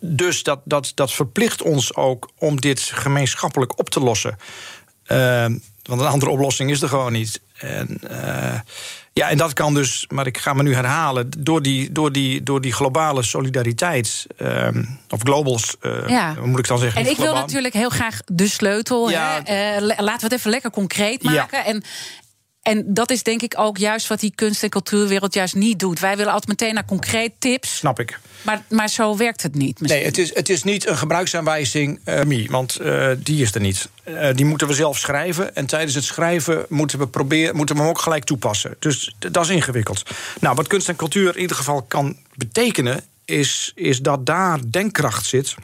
[0.00, 4.36] Dus dat, dat, dat verplicht ons ook om dit gemeenschappelijk op te lossen.
[5.04, 7.40] Ehm, want een andere oplossing is er gewoon niet.
[7.56, 8.60] En, uh,
[9.12, 12.42] ja, en dat kan dus, maar ik ga me nu herhalen, door die, door die,
[12.42, 14.68] door die globale solidariteit, uh,
[15.08, 16.34] of globals, uh, ja.
[16.44, 17.04] moet ik dan zeggen.
[17.04, 19.10] En ik wil natuurlijk heel graag de sleutel.
[19.10, 19.40] Ja.
[19.44, 19.76] Hè?
[19.76, 21.58] Uh, laten we het even lekker concreet maken.
[21.58, 21.64] Ja.
[21.64, 21.82] En
[22.62, 26.00] en dat is denk ik ook juist wat die kunst- en cultuurwereld juist niet doet.
[26.00, 27.76] Wij willen altijd meteen naar concreet tips.
[27.76, 28.18] Snap ik.
[28.42, 29.80] Maar, maar zo werkt het niet.
[29.80, 30.00] Misschien.
[30.00, 33.88] Nee, het is, het is niet een gebruiksaanwijzing, uh, want uh, die is er niet.
[34.04, 35.54] Uh, die moeten we zelf schrijven.
[35.54, 38.76] En tijdens het schrijven moeten we, proberen, moeten we hem ook gelijk toepassen.
[38.78, 40.02] Dus dat is ingewikkeld.
[40.40, 45.26] Nou, wat kunst en cultuur in ieder geval kan betekenen, is, is dat daar denkkracht
[45.26, 45.54] zit.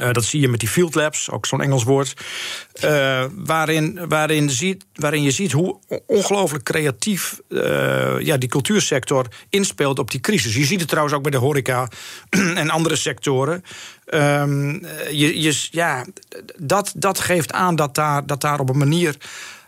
[0.00, 2.14] Uh, dat zie je met die field labs, ook zo'n Engels woord.
[2.84, 9.98] Uh, waarin, waarin, ziet, waarin je ziet hoe ongelooflijk creatief uh, ja, die cultuursector inspeelt
[9.98, 10.54] op die crisis.
[10.54, 11.88] Je ziet het trouwens ook bij de horeca
[12.30, 13.64] en andere sectoren.
[14.14, 16.06] Um, je, je, ja,
[16.56, 19.16] dat, dat geeft aan dat daar, dat daar op een manier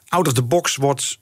[0.09, 1.19] out of the box wordt,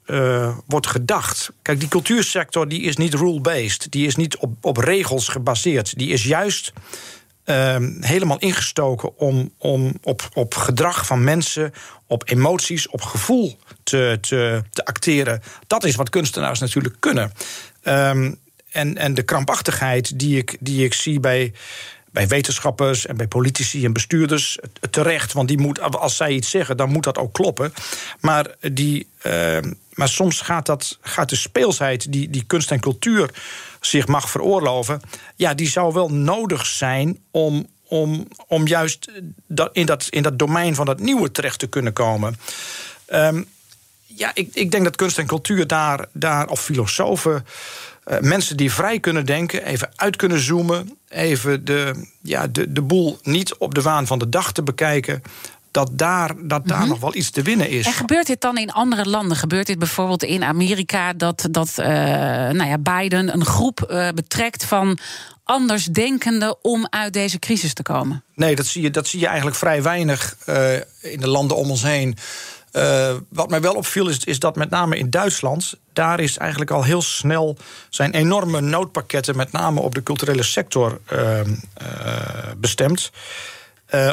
[0.67, 1.51] wordt gedacht.
[1.61, 3.91] Kijk, die cultuursector die is niet rule-based.
[3.91, 5.97] Die is niet op, op regels gebaseerd.
[5.97, 6.73] Die is juist
[7.45, 11.73] uh, helemaal ingestoken om, om op, op gedrag van mensen,
[12.07, 15.41] op emoties, op gevoel te, te, te acteren.
[15.67, 17.31] Dat is wat kunstenaars natuurlijk kunnen.
[17.83, 18.41] Um,
[18.73, 21.53] en, en de krampachtigheid die ik, die ik zie bij,
[22.11, 24.57] bij wetenschappers en bij politici en bestuurders
[24.89, 25.33] terecht.
[25.33, 27.73] Want die moet, als zij iets zeggen, dan moet dat ook kloppen.
[28.19, 29.57] Maar, die, uh,
[29.93, 33.29] maar soms gaat, dat, gaat de speelsheid die, die kunst en cultuur
[33.85, 35.01] zich mag veroorloven,
[35.35, 39.11] ja, die zou wel nodig zijn om, om, om juist
[39.47, 42.35] dat, in, dat, in dat domein van dat nieuwe terecht te kunnen komen.
[43.13, 43.47] Um,
[44.15, 47.45] ja, ik, ik denk dat kunst en cultuur daar, daar of filosofen.
[48.07, 52.81] Uh, mensen die vrij kunnen denken, even uit kunnen zoomen, even de, ja, de, de
[52.81, 55.21] boel niet op de waan van de dag te bekijken,
[55.73, 56.87] dat daar, dat daar mhm.
[56.87, 57.85] nog wel iets te winnen is.
[57.85, 59.37] En gebeurt dit dan in andere landen?
[59.37, 64.65] Gebeurt dit bijvoorbeeld in Amerika dat, dat uh, nou ja, Biden een groep uh, betrekt
[64.65, 64.97] van
[65.43, 68.23] andersdenkenden om uit deze crisis te komen?
[68.35, 71.69] Nee, dat zie je, dat zie je eigenlijk vrij weinig uh, in de landen om
[71.69, 72.17] ons heen.
[72.71, 75.73] Uh, wat mij wel opviel is, is dat met name in Duitsland...
[75.93, 77.57] daar is eigenlijk al heel snel
[77.89, 79.35] zijn enorme noodpakketten...
[79.35, 81.45] met name op de culturele sector uh, uh,
[82.57, 83.11] bestemd.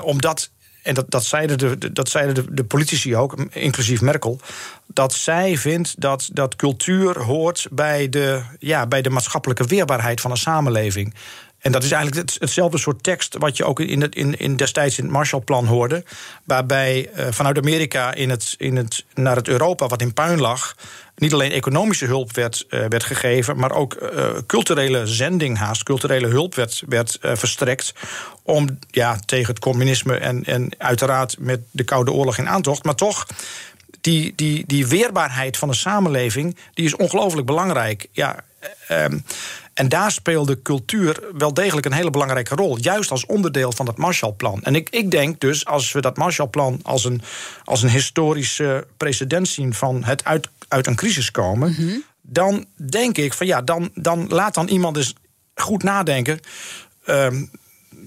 [0.03, 0.51] omdat
[0.83, 4.40] en dat, dat zeiden, de, dat zeiden de, de, politici ook, inclusief Merkel,
[4.87, 10.31] dat zij vindt dat, dat cultuur hoort bij de, ja, bij de maatschappelijke weerbaarheid van
[10.31, 11.14] een samenleving.
[11.61, 14.99] En dat is eigenlijk hetzelfde soort tekst wat je ook in, het, in, in destijds
[14.99, 16.05] in het Marshallplan hoorde.
[16.45, 20.77] Waarbij uh, vanuit Amerika in het, in het, naar het Europa, wat in puin lag,
[21.21, 26.27] niet alleen economische hulp werd, uh, werd gegeven, maar ook uh, culturele zending haast, culturele
[26.27, 27.93] hulp werd, werd verstrekt.
[28.43, 32.95] Om ja, tegen het communisme en, en uiteraard met de Koude Oorlog in aantocht, maar
[32.95, 33.27] toch
[34.01, 38.07] die, die, die weerbaarheid van de samenleving, die is ongelooflijk belangrijk.
[38.13, 38.45] Ja,
[38.91, 39.25] um,
[39.81, 42.79] en daar speelde cultuur wel degelijk een hele belangrijke rol.
[42.79, 44.62] Juist als onderdeel van het Marshallplan.
[44.62, 47.23] En ik, ik denk dus, als we dat Marshallplan als een,
[47.64, 51.71] als een historische precedent zien van het uit, uit een crisis komen.
[51.71, 51.99] Mhm.
[52.23, 55.14] Dan denk ik van ja, dan, dan laat dan iemand eens
[55.55, 56.40] goed nadenken.
[57.07, 57.51] Um,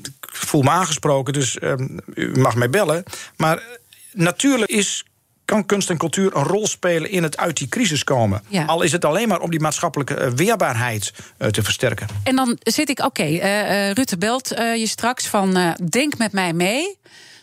[0.04, 3.04] ik voel me aangesproken, dus um, u mag mij bellen.
[3.38, 3.64] Maar
[4.12, 5.06] natuurlijk is
[5.46, 8.44] kan kunst en cultuur een rol spelen in het uit die crisis komen.
[8.66, 12.08] Al is het alleen maar om die maatschappelijke eh, weerbaarheid eh, te versterken.
[12.24, 16.32] En dan zit ik, oké, okay, uh, uh, Rutte belt je straks van denk met
[16.32, 16.98] mij mee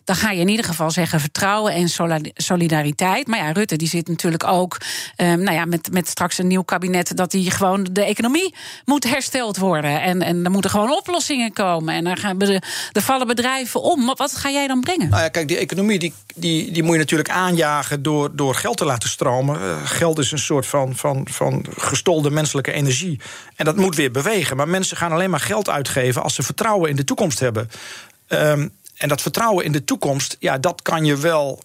[0.05, 1.89] dan ga je in ieder geval zeggen vertrouwen en
[2.35, 3.27] solidariteit.
[3.27, 4.77] Maar ja, Rutte die zit natuurlijk ook
[5.17, 9.05] um, nou ja, met, met straks een nieuw kabinet dat die gewoon de economie moet
[9.05, 10.03] hersteld worden.
[10.03, 11.95] En, en er moeten gewoon oplossingen komen.
[11.95, 14.13] En dan gaan er vallen bedrijven om.
[14.17, 15.09] Wat ga jij dan brengen?
[15.09, 18.77] Nou ja, kijk, die economie die, die, die moet je natuurlijk aanjagen door, door geld
[18.77, 19.61] te laten stromen.
[19.61, 23.21] Uh, geld is een soort van, van, van gestolde menselijke energie.
[23.57, 24.57] En dat moet weer bewegen.
[24.57, 27.71] Maar mensen gaan alleen maar geld uitgeven als ze vertrouwen in de toekomst hebben.
[28.29, 31.63] Um, en dat vertrouwen in de toekomst, ja, dat kan je wel,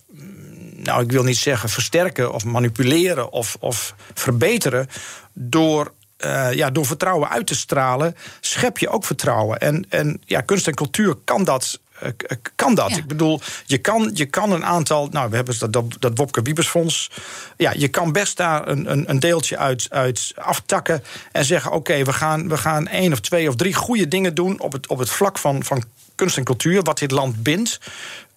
[0.76, 4.88] nou, ik wil niet zeggen versterken of manipuleren of, of verbeteren.
[5.34, 5.94] Door
[6.26, 9.60] uh, ja, door vertrouwen uit te stralen, schep je ook vertrouwen.
[9.60, 11.80] En, en ja, kunst en cultuur kan dat.
[12.04, 12.10] Uh,
[12.56, 12.92] kan dat.
[12.92, 15.08] Ik bedoel, je kan, je kan een aantal.
[15.12, 17.12] Nou, we hebben dat, dat, dat Wopke Wiebersfonds.
[17.58, 21.04] Ja, je kan best daar een, een, een deeltje uit, uit aftakken.
[21.32, 24.60] En zeggen: oké, we, gaan, we gaan één of twee of drie goede dingen doen.
[24.60, 25.84] op het, op het vlak van, van
[26.16, 27.80] kunst en cultuur, wat dit land bindt.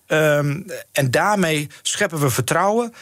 [0.07, 2.95] Um, en daarmee scheppen we vertrouwen,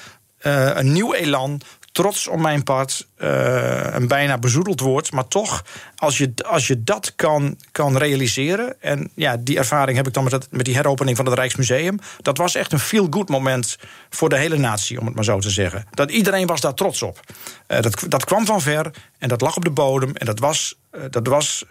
[0.43, 1.61] uh, een nieuw elan
[1.93, 3.07] trots op mijn part.
[3.19, 5.13] Uh, een bijna bezoedeld woord.
[5.13, 5.65] Maar toch,
[5.97, 8.83] als je, als je dat kan, kan realiseren.
[8.83, 11.99] En ja, die ervaring heb ik dan met, met die heropening van het Rijksmuseum.
[12.23, 13.79] Dat was echt een feel-good moment
[14.11, 15.87] voor de hele natie, om het maar zo te zeggen.
[15.91, 17.21] Dat iedereen was daar trots op.
[17.69, 20.15] Uh, dat, dat kwam van ver en dat lag op de bodem.
[20.15, 20.75] En dat was.
[21.11, 21.65] Dat was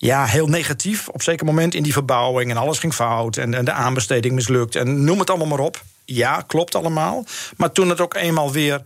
[0.00, 2.50] ja, heel negatief op zeker moment in die verbouwing.
[2.50, 3.36] En alles ging fout.
[3.36, 4.76] En, en de aanbesteding mislukt.
[4.76, 5.82] En noem het allemaal maar op.
[6.04, 7.24] Ja, klopt allemaal.
[7.56, 8.82] Maar toen het ook eenmaal weer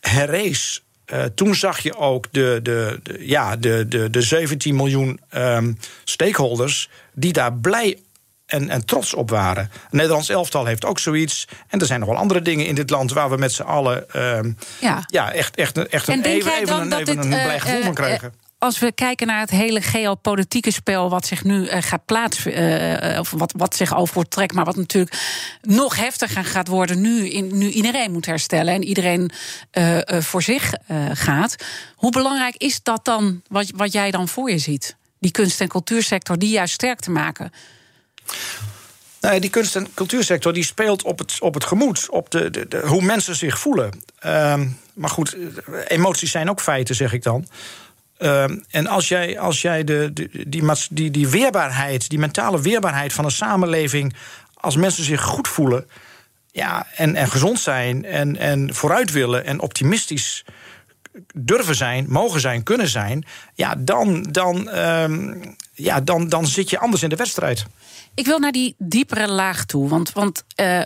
[0.00, 0.82] herrees.
[1.06, 5.78] Uh, toen zag je ook de, de, de, ja, de, de, de 17 miljoen um,
[6.04, 7.98] stakeholders die daar blij
[8.46, 9.70] en, en, trots op waren.
[9.72, 11.48] Het Nederlands elftal heeft ook zoiets.
[11.68, 14.22] En er zijn nog wel andere dingen in dit land waar we met z'n allen
[14.36, 15.04] um, ja.
[15.06, 15.32] ja.
[15.32, 18.78] echt, echt, echt een, even, even, een, even een blij gevoel uh, van krijgen als
[18.78, 22.62] we kijken naar het hele geopolitieke spel wat zich nu uh, gaat plaatsen,
[23.12, 25.18] uh, of wat, wat zich over trekt, maar wat natuurlijk
[25.62, 29.30] nog heftiger gaat worden nu, in, nu iedereen moet herstellen en iedereen
[30.06, 30.72] voor zich
[31.12, 31.56] gaat.
[31.94, 34.96] Hoe belangrijk is dat dan, wat, wat jij dan voor je ziet?
[35.18, 37.52] Die kunst- en cultuursector, die juist sterk te maken?
[39.20, 42.68] Nee, die kunst- en cultuursector die speelt op het, op het gemoed, op de, de,
[42.68, 44.02] de hoe mensen zich voelen.
[44.26, 44.60] Uh,
[44.94, 45.36] maar goed,
[45.86, 47.46] emoties zijn ook feiten, zeg ik dan.
[48.18, 53.12] Uh, en als jij, als jij de, de, die, die, die weerbaarheid, die mentale weerbaarheid
[53.12, 54.14] van een samenleving,
[54.54, 55.86] als mensen zich goed voelen
[56.50, 60.44] ja, en, en gezond zijn en, en vooruit willen en optimistisch
[61.34, 66.78] durven zijn, mogen zijn, kunnen zijn, ja, dan, dan, um, ja, dan, dan zit je
[66.78, 67.66] anders in de wedstrijd.
[68.14, 70.82] Ik wil naar die diepere laag toe, want, want uh,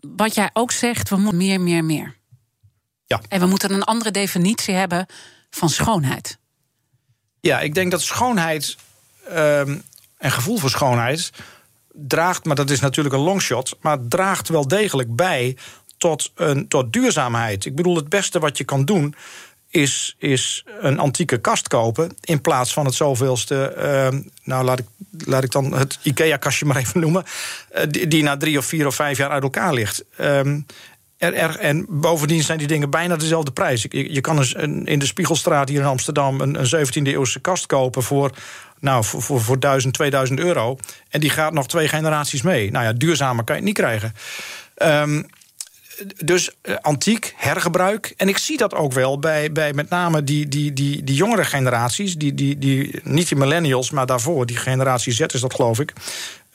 [0.00, 2.16] wat jij ook zegt, we moeten meer, meer, meer.
[3.06, 3.20] Ja.
[3.28, 5.06] En we moeten een andere definitie hebben
[5.50, 6.38] van schoonheid.
[7.40, 8.76] Ja, ik denk dat schoonheid
[9.36, 9.82] um,
[10.18, 11.30] en gevoel voor schoonheid
[11.92, 15.56] draagt, maar dat is natuurlijk een longshot, maar draagt wel degelijk bij
[15.96, 17.64] tot, een, tot duurzaamheid.
[17.64, 19.14] Ik bedoel, het beste wat je kan doen
[19.70, 23.74] is, is een antieke kast kopen in plaats van het zoveelste.
[23.78, 24.86] Uh, nou, laat ik,
[25.24, 27.24] laat ik dan het IKEA-kastje maar even noemen.
[27.88, 30.04] Die, die, na drie of vier of vijf jaar uit elkaar ligt.
[30.20, 30.66] Um,
[31.18, 33.82] er, en bovendien zijn die dingen bijna dezelfde prijs.
[33.82, 38.02] Je, je kan een, in de Spiegelstraat hier in Amsterdam een, een 17e-eeuwse kast kopen
[38.02, 38.30] voor,
[38.80, 40.78] nou, voor, voor, voor 1000, 2000 euro.
[41.10, 42.70] En die gaat nog twee generaties mee.
[42.70, 44.14] Nou ja, duurzamer kan je het niet krijgen.
[44.82, 45.26] Um,
[46.24, 48.14] dus uh, antiek, hergebruik.
[48.16, 51.44] En ik zie dat ook wel bij, bij met name die, die, die, die jongere
[51.44, 52.16] generaties.
[52.16, 55.92] Die, die, die, niet die millennials, maar daarvoor, die generatie Z is dat geloof ik.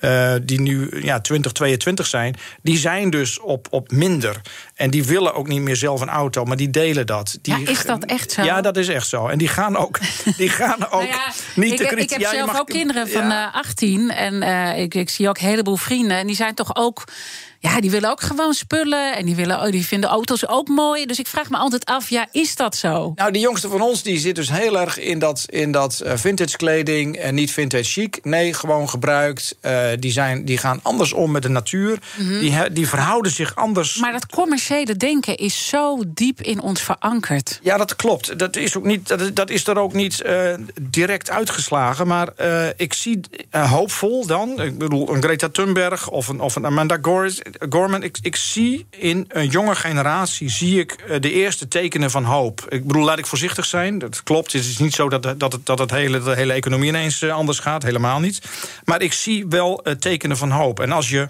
[0.03, 4.41] Uh, die nu ja, 2022 zijn, die zijn dus op, op minder.
[4.75, 7.37] En die willen ook niet meer zelf een auto, maar die delen dat.
[7.41, 8.43] Die, ja, is dat echt zo?
[8.43, 9.27] Ja, dat is echt zo.
[9.27, 9.99] En die gaan ook,
[10.37, 12.03] die gaan ook nou ja, niet ik, te kritisch.
[12.03, 15.29] Ik heb ja, zelf mag, ook kinderen van uh, 18 en uh, ik, ik zie
[15.29, 16.17] ook een heleboel vrienden.
[16.17, 17.03] En die zijn toch ook
[17.63, 19.15] ja, die willen ook gewoon spullen.
[19.15, 21.05] En die, willen, oh, die vinden auto's ook mooi.
[21.05, 23.11] Dus ik vraag me altijd af, ja, is dat zo?
[23.15, 26.11] Nou, die jongste van ons die zit dus heel erg in dat, in dat uh,
[26.15, 27.17] vintage kleding.
[27.17, 28.19] En niet vintage chic.
[28.23, 29.55] Nee, gewoon gebruikt.
[29.61, 31.99] Uh, die, zijn, die gaan anders om met de natuur.
[32.15, 32.39] Mm -hmm.
[32.39, 33.95] die, die verhouden zich anders.
[33.95, 37.59] Maar dat commerciële denken is zo diep in ons verankerd.
[37.61, 38.39] Ja, dat klopt.
[38.39, 42.07] Dat is, ook niet, dat, dat is er ook niet uh, direct uitgeslagen.
[42.07, 42.29] Maar
[42.77, 43.19] ik zie
[43.51, 44.61] hoopvol dan.
[44.61, 48.85] Ik bedoel, een Greta Thunberg of een, of een Amanda Gorris Gorman, ik, ik zie
[48.89, 52.65] in een jonge generatie zie ik eh, de eerste tekenen van hoop.
[52.69, 53.99] Ik bedoel, laat ik voorzichtig zijn.
[53.99, 54.53] Dat klopt.
[54.53, 57.33] Het is niet zo dat, dat, het, dat het hele, de hele economie ineens eh,
[57.33, 57.83] anders gaat.
[57.83, 58.41] Helemaal niet.
[58.85, 60.79] Maar ik zie wel tekenen van hoop.
[60.79, 61.27] En als je.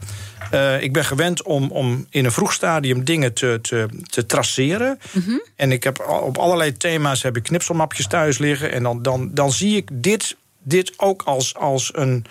[0.53, 4.99] Uh, ik ben gewend om, om in een vroeg stadium dingen te, te, te traceren.
[5.12, 5.43] Mm -hmm.
[5.55, 8.71] En ik heb op allerlei thema's heb ik knipselmapjes thuis liggen.
[8.71, 12.25] En dan, dan, dan zie ik dit, dit ook als, als een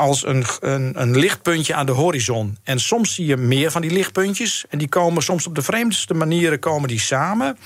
[0.00, 2.58] als een, een, een, lichtpuntje aan de horizon.
[2.62, 4.64] En soms zie je meer van die lichtpuntjes.
[4.68, 7.58] En die komen soms op de vreemdste manieren komen die samen.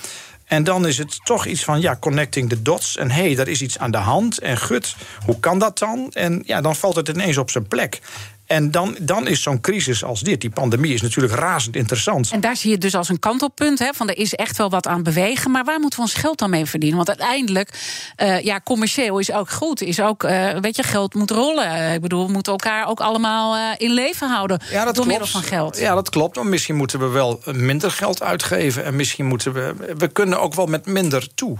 [0.45, 2.97] En dan is het toch iets van, ja, connecting the dots.
[2.97, 4.39] En hé, hey, daar is iets aan de hand.
[4.39, 4.95] En gut,
[5.25, 6.09] hoe kan dat dan?
[6.13, 8.01] En ja, dan valt het ineens op zijn plek.
[8.45, 12.31] En dan, dan is zo'n crisis als dit, die pandemie, is natuurlijk razend interessant.
[12.31, 14.69] En daar zie je het dus als een kantelpunt, hè, van er is echt wel
[14.69, 15.51] wat aan bewegen.
[15.51, 16.97] Maar waar moeten we ons geld dan mee verdienen?
[16.97, 17.69] Want uiteindelijk,
[18.17, 19.81] uh, ja, commercieel is ook goed.
[19.81, 21.93] Is ook, uh, weet je, geld moet rollen.
[21.93, 25.07] Ik bedoel, we moeten elkaar ook allemaal uh, in leven houden ja, dat door klopt.
[25.07, 25.77] middel van geld.
[25.77, 26.35] Ja, dat klopt.
[26.35, 28.85] Maar misschien moeten we wel minder geld uitgeven.
[28.85, 31.57] En misschien moeten we, we kunnen ook wel met minder toe.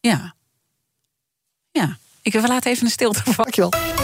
[0.00, 0.34] Ja.
[1.70, 1.96] Ja.
[2.22, 3.36] Ik wil laten even een stilte vallen.
[3.36, 4.03] Dankjewel.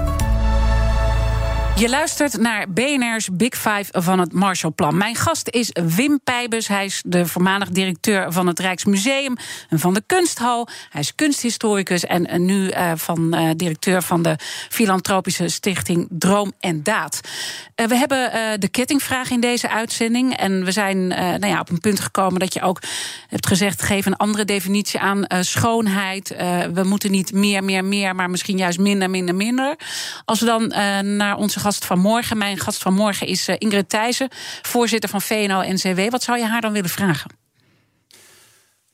[1.75, 4.97] Je luistert naar BNR's Big Five van het Marshallplan.
[4.97, 6.67] Mijn gast is Wim Pijbus.
[6.67, 9.35] Hij is de voormalig directeur van het Rijksmuseum
[9.69, 10.67] en van de Kunsthal.
[10.89, 14.35] Hij is kunsthistoricus en nu uh, van uh, directeur van de
[14.69, 17.19] filantropische stichting Droom en Daad.
[17.75, 20.37] We hebben de kettingvraag in deze uitzending.
[20.37, 22.79] En we zijn nou ja, op een punt gekomen dat je ook
[23.27, 26.35] hebt gezegd: geef een andere definitie aan schoonheid.
[26.73, 29.75] we moeten niet meer, meer, meer, maar misschien juist minder, minder, minder.
[30.25, 30.67] Als we dan
[31.17, 32.37] naar onze gast van morgen.
[32.37, 34.29] Mijn gast van morgen is uh, Ingrid Thijssen,
[34.61, 36.09] voorzitter van VNO-NCW.
[36.09, 37.31] Wat zou je haar dan willen vragen?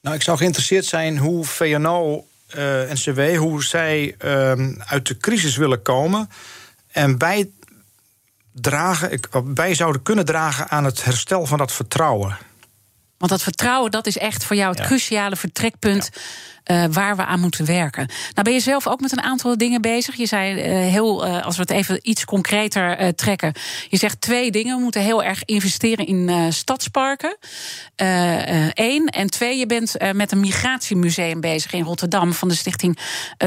[0.01, 4.51] Nou, ik zou geïnteresseerd zijn hoe VNO-NCW, uh, hoe zij uh,
[4.86, 6.30] uit de crisis willen komen.
[6.91, 9.20] En bijdragen,
[9.55, 12.38] wij zouden kunnen dragen aan het herstel van dat vertrouwen.
[13.18, 16.09] Want dat vertrouwen, dat is echt voor jou het cruciale vertrekpunt.
[16.13, 16.22] Ja.
[16.72, 18.05] Uh, waar we aan moeten werken.
[18.07, 20.15] Nou ben je zelf ook met een aantal dingen bezig.
[20.15, 23.53] Je zei uh, heel, uh, als we het even iets concreter trekken.
[23.89, 24.76] Je zegt twee dingen.
[24.76, 27.38] We moeten heel erg investeren in stadsparken.
[28.74, 29.07] Eén.
[29.07, 32.97] en twee, je bent met een migratiemuseum bezig in Rotterdam van de stichting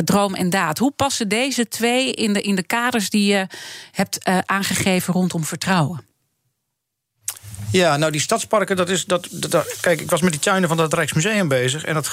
[0.04, 0.78] Droom en Daad.
[0.78, 3.46] Hoe passen deze twee in de, in de kaders die je
[3.92, 6.09] hebt aangegeven rondom vertrouwen?
[7.72, 9.04] Ja, nou die stadsparken, dat is.
[9.04, 11.84] Dat, dat, kijk, ik was met die tuinen van het Rijksmuseum bezig.
[11.84, 12.10] En dat,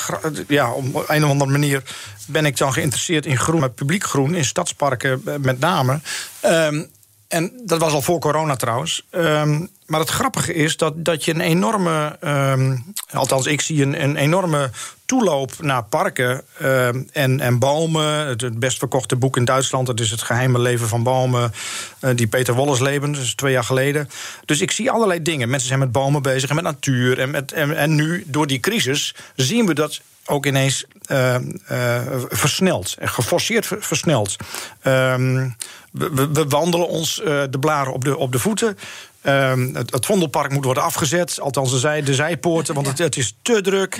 [0.47, 1.84] ja, op een of andere manier
[2.26, 5.99] ben ik dan geïnteresseerd in groen, publiek groen, in stadsparken eh, met name.
[6.45, 6.89] Um,
[7.28, 9.06] en dat was al voor corona trouwens.
[9.12, 14.04] Um, maar het grappige is dat, dat je een enorme, um, althans ik zie een,
[14.04, 14.70] een enorme
[15.06, 18.28] toeloop naar parken uh, en, en bomen.
[18.28, 21.54] Het, best verkochte boek in Duitsland, dat is Het geheime leven van bomen,
[22.02, 24.10] uh, die Peter Wolles leven, dus twee jaar geleden.
[24.46, 25.50] Dus ik zie allerlei dingen.
[25.50, 27.20] Mensen zijn met bomen bezig en met natuur.
[27.20, 31.36] En, met, en nu, door die crisis, zien we dat ook ineens uh,
[31.72, 32.96] uh, versneld.
[33.00, 34.36] Geforceerd versneld.
[34.84, 35.56] Um,
[35.92, 38.78] we, we, wandelen ons uh, de blaren op de, op de voeten.
[39.24, 41.40] Um, het, het, Vondelpark moet worden afgezet.
[41.40, 43.98] Althans, de, zij, de zijpoorten, want het, het is te druk.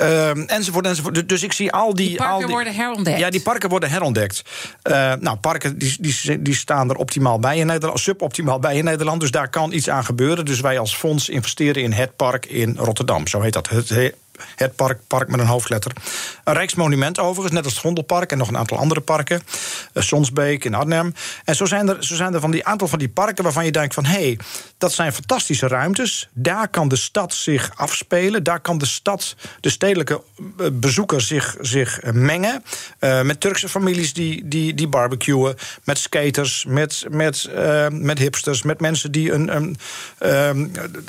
[0.00, 1.28] Um, enzovoort, enzovoort.
[1.28, 2.08] Dus ik zie al die...
[2.08, 3.18] Die parken al die, worden herontdekt.
[3.18, 4.42] Ja, die parken worden herontdekt.
[4.82, 8.00] Uh, nou, parken die, die, die staan er optimaal bij in Nederland.
[8.00, 9.20] Suboptimaal bij in Nederland.
[9.20, 10.44] Dus daar kan iets aan gebeuren.
[10.44, 13.26] Dus wij als fonds investeren in het park in Rotterdam.
[13.26, 13.68] Zo heet dat.
[13.68, 14.14] Het,
[14.56, 15.92] het park, park met een hoofdletter.
[16.44, 19.42] Een rijksmonument overigens, net als het Vondelpark en nog een aantal andere parken.
[19.94, 21.14] Uh, Sonsbeek in Arnhem.
[21.44, 23.72] En zo zijn, er, zo zijn er van die aantal van die parken waarvan je
[23.72, 24.04] denkt van...
[24.04, 24.38] hé, hey,
[24.78, 26.28] dat zijn fantastische ruimtes.
[26.32, 28.42] Daar kan de stad zich afspelen.
[28.42, 30.22] Daar kan de stad, de stedelijke
[30.58, 32.64] eh, bezoeker zich, zich eh, mengen.
[33.00, 35.56] Uh, met Turkse families die, die, die barbecuen.
[35.84, 37.50] Met skaters, met, met,
[37.90, 39.76] met hipsters, met mensen die een, een
[40.20, 40.50] uh,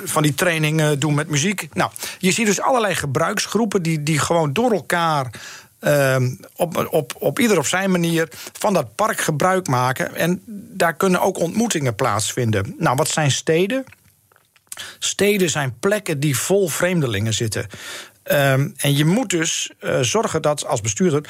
[0.03, 1.67] van die trainingen doen met muziek.
[1.73, 5.33] Nou, je ziet dus allerlei gebruiksgroepen die, die gewoon door elkaar.
[5.81, 6.15] Uh,
[6.55, 10.15] op, op, op ieder op zijn manier van dat park gebruik maken.
[10.15, 10.41] En
[10.73, 12.75] daar kunnen ook ontmoetingen plaatsvinden.
[12.77, 13.83] Nou, wat zijn steden?
[14.99, 17.67] Steden zijn plekken die vol vreemdelingen zitten.
[18.31, 21.25] Um, en je moet dus uh, zorgen dat als bestuurder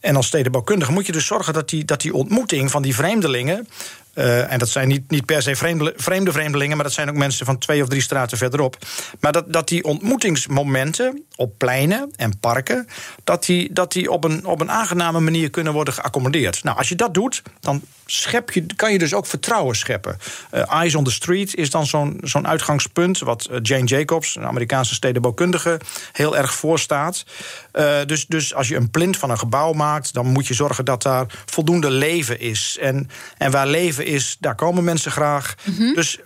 [0.00, 3.68] en als stedenbouwkundige moet je dus zorgen dat die, dat die ontmoeting van die vreemdelingen
[4.14, 7.16] uh, en dat zijn niet, niet per se vreemde, vreemde vreemdelingen, maar dat zijn ook
[7.16, 8.76] mensen van twee of drie straten verderop.
[9.20, 12.86] Maar dat, dat die ontmoetingsmomenten op pleinen en parken,
[13.24, 16.64] dat die, dat die op, een, op een aangename manier kunnen worden geaccommodeerd.
[16.64, 17.82] Nou, als je dat doet, dan
[18.12, 20.18] schep je, kan je dus ook vertrouwen scheppen.
[20.54, 24.44] Uh, Eyes on the Street is dan zo'n zo'n uitgangspunt, wat eh, Jane Jacobs, een
[24.44, 25.80] Amerikaanse stedenbouwkundige,
[26.12, 27.24] heel erg voorstaat.
[27.72, 30.84] Uh, dus, dus als je een plint van een gebouw maakt, dan moet je zorgen
[30.84, 32.76] dat daar voldoende leven is.
[32.80, 35.54] En, en waar leven is, daar komen mensen graag.
[35.64, 35.94] Mm -hmm.
[35.94, 36.18] Dus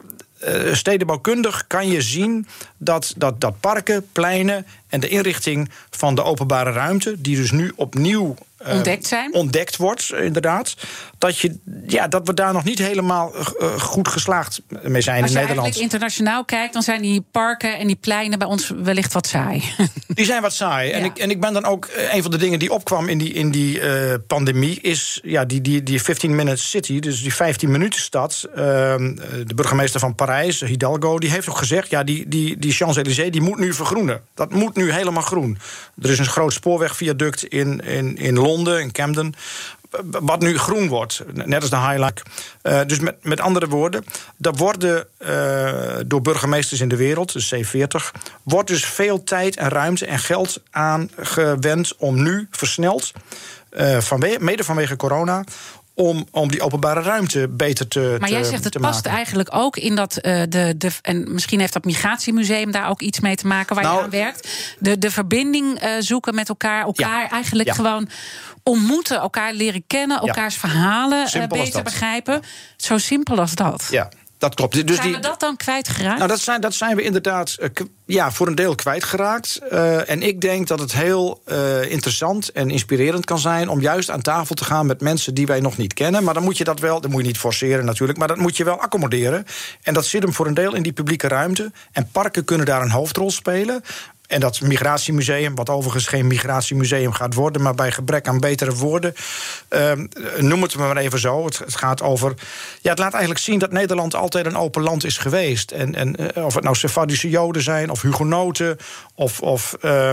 [0.45, 6.23] uh, stedenbouwkundig kan je zien dat, dat, dat parken, pleinen en de inrichting van de
[6.23, 9.35] openbare ruimte, die dus nu opnieuw ontdekt, zijn.
[9.35, 10.75] ontdekt wordt, inderdaad,
[11.19, 15.31] dat, je, ja, dat we daar nog niet helemaal uh, goed geslaagd mee zijn Als
[15.31, 15.67] in Nederland.
[15.67, 19.27] Als je internationaal kijkt, dan zijn die parken en die pleinen bij ons wellicht wat
[19.27, 19.63] saai.
[20.07, 20.89] Die zijn wat saai.
[20.89, 20.95] Ja.
[20.95, 23.33] En, ik, en ik ben dan ook, een van de dingen die opkwam in die,
[23.33, 28.01] in die uh, pandemie, is ja, die, die, die 15-minute city, dus die 15 minuten
[28.01, 28.41] stad.
[28.55, 33.41] de burgemeester van Parijs, Hidalgo, die heeft ook gezegd, ja, die, die, die Champs-Élysées, die
[33.41, 34.21] moet nu vergroenen.
[34.35, 35.59] Dat moet nu helemaal groen.
[36.03, 39.35] Er is een groot spoorwegviaduct in, in, in Londen, in Camden
[40.21, 42.23] wat nu groen wordt, net als de Highlight.
[42.63, 44.05] Uh, dus met, met andere woorden,
[44.41, 49.69] er worden uh, door burgemeesters in de wereld, de C40, wordt dus veel tijd en
[49.69, 53.13] ruimte en geld aangewend om nu versneld,
[53.71, 55.45] uh, vanwege, mede vanwege corona,
[55.97, 59.11] om, om die openbare ruimte beter te Maar jij zegt het past maken.
[59.11, 60.91] eigenlijk ook in dat uh, de, de.
[61.03, 64.11] En misschien heeft dat migratiemuseum daar ook iets mee te maken waar Nou, je aan
[64.11, 64.49] werkt.
[64.79, 66.85] De, de verbinding uh, zoeken met elkaar.
[66.85, 67.75] Elkaar Ja, eigenlijk ja.
[67.75, 68.09] gewoon
[68.63, 72.43] ontmoeten, elkaar leren kennen, elkaars verhalen uh, beter begrijpen.
[72.77, 73.89] Zo simpel als dat.
[73.91, 74.09] Ja,
[74.39, 74.87] dat klopt.
[74.87, 76.17] Dus zijn we dat dan kwijtgeraakt?
[76.17, 77.69] Nou, dat zijn, dat zijn we inderdaad uh,
[78.07, 79.61] ja, voor een deel kwijtgeraakt.
[79.73, 83.69] Uh, en ik denk dat het heel uh, interessant en inspirerend kan zijn...
[83.69, 86.25] om juist aan tafel te gaan met mensen die wij nog niet kennen.
[86.25, 88.19] Maar dan moet je dat wel, dat moet je niet forceren natuurlijk...
[88.19, 89.47] maar dat moet je wel accommoderen.
[89.83, 91.73] En dat zit hem voor een deel in die publieke ruimte.
[91.93, 93.83] En parken kunnen daar een hoofdrol spelen.
[94.27, 99.15] En dat migratiemuseum, wat overigens geen migratiemuseum gaat worden, maar bij gebrek aan betere woorden,
[99.71, 99.93] uh,
[100.39, 101.45] noem het maar even zo.
[101.45, 102.35] Het, gaat over.
[102.81, 105.71] Ja, het laat eigenlijk zien dat Nederland altijd een open land is geweest.
[105.71, 108.77] En, en uh, of het nou Sephardische Joden zijn, of Hugenoten,
[109.15, 110.11] of, of, uh,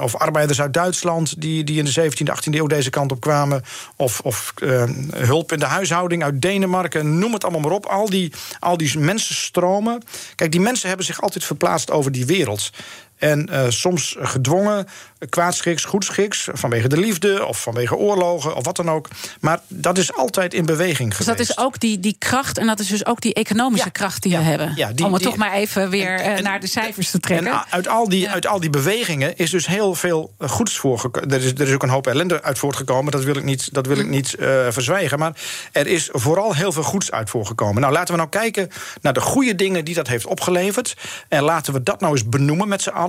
[0.00, 3.62] of arbeiders uit Duitsland die, die in de 17e, 18e eeuw deze kant op kwamen,
[3.96, 7.86] of, of ehm, hulp in de huishouding uit Denemarken, noem het allemaal maar op.
[7.86, 10.02] Al die, al die mensenstromen.
[10.34, 12.70] Kijk, die mensen hebben zich altijd verplaatst over die wereld.
[13.18, 14.86] En uh, soms gedwongen,
[15.28, 19.08] kwaadschiks, goedschiks, vanwege de liefde of vanwege oorlogen of wat dan ook.
[19.40, 21.38] Maar dat is altijd in beweging dus geweest.
[21.38, 23.90] dat is ook die, die kracht en dat is dus ook die economische Ja.
[23.92, 24.38] kracht die Ja.
[24.38, 24.72] we hebben.
[24.76, 27.18] Ja, die- Om het die- toch maar even weer En- eh, naar de cijfers te
[27.20, 27.46] trekken.
[27.52, 31.30] En uit al, die, uit al die bewegingen is dus heel veel eh, goeds voorgekomen.
[31.30, 33.12] Er is, er is ook een hoop ellende uit voortgekomen.
[33.12, 35.18] Dat wil ik niet, dat wil ik niet eh, verzwijgen.
[35.18, 35.32] Maar
[35.72, 37.80] er is vooral heel veel goeds uit voorgekomen.
[37.80, 38.68] Nou, laten we nou kijken
[39.02, 40.94] naar de goede dingen die dat heeft opgeleverd.
[41.28, 43.02] En laten we dat nou eens benoemen met z'n allen.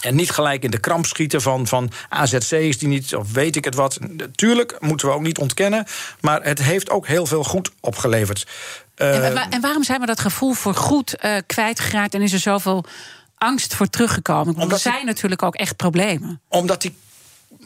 [0.00, 3.64] En niet gelijk in de kramp schieten van, van AZC's die niet, of weet ik
[3.64, 3.98] het wat.
[4.34, 5.84] Tuurlijk moeten we ook niet ontkennen.
[6.20, 8.46] Maar het heeft ook heel veel goed opgeleverd.
[8.94, 12.32] en, Eh, wa- en waarom zijn we dat gevoel voor goed eh, kwijtgeraakt en is
[12.32, 12.84] er zoveel
[13.38, 14.54] angst voor teruggekomen?
[14.54, 16.40] Want er die- zijn natuurlijk ook echt problemen.
[16.48, 16.96] Omdat, die,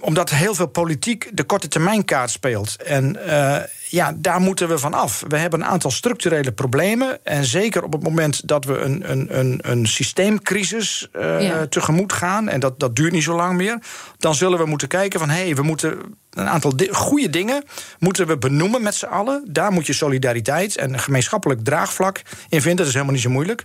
[0.01, 2.83] omdat heel veel politiek de korte termijn kaart speelt.
[2.83, 3.63] En eh,
[3.95, 5.25] ja, daar moeten we van af.
[5.29, 7.25] We hebben een aantal structurele problemen.
[7.25, 11.67] En zeker op het moment dat we een, een, een, een systeemcrisis eh, Ja.
[11.67, 12.49] tegemoet gaan...
[12.49, 13.79] en dat, dat duurt niet zo lang meer...
[14.19, 15.29] dan zullen we moeten kijken van...
[15.29, 15.99] hé, hey, we moeten
[16.35, 17.65] een aantal di- goede dingen
[17.99, 19.45] moeten we benoemen met z'n allen.
[19.49, 22.77] Daar moet je solidariteit en een gemeenschappelijk draagvlak in vinden.
[22.77, 23.65] Dat is helemaal niet zo moeilijk.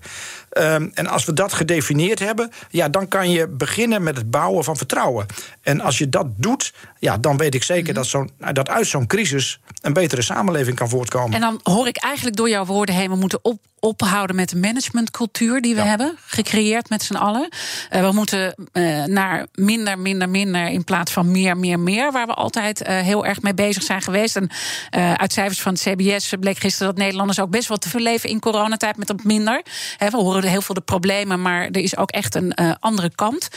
[0.49, 2.51] Ehm, en als we dat gedefinieerd hebben...
[2.69, 5.25] ja, dan kan je beginnen met het bouwen van vertrouwen.
[5.61, 7.93] En als je dat doet, ja, dan weet ik zeker...
[7.93, 11.33] dat, zo'n, dat uit zo'n crisis een betere samenleving kan voortkomen.
[11.33, 13.09] En dan hoor ik eigenlijk door jouw woorden heen...
[13.09, 15.87] we moeten op, ophouden met de managementcultuur die we Ja.
[15.87, 16.17] hebben.
[16.25, 17.49] Gecreëerd met z'n allen.
[17.89, 20.67] Eh, we moeten eh, naar minder, minder, minder...
[20.67, 22.11] in plaats van meer, meer, meer...
[22.11, 24.35] waar we altijd eh, heel erg mee bezig zijn geweest.
[24.35, 24.49] En
[24.89, 26.87] eh, uit cijfers van het CBS bleek gisteren...
[26.87, 28.97] dat Nederlanders ook best wel te veel leven in coronatijd...
[28.97, 29.61] met dat minder.
[29.97, 31.41] We horen heel veel de problemen...
[31.41, 33.47] maar er is ook echt een eh, andere kant.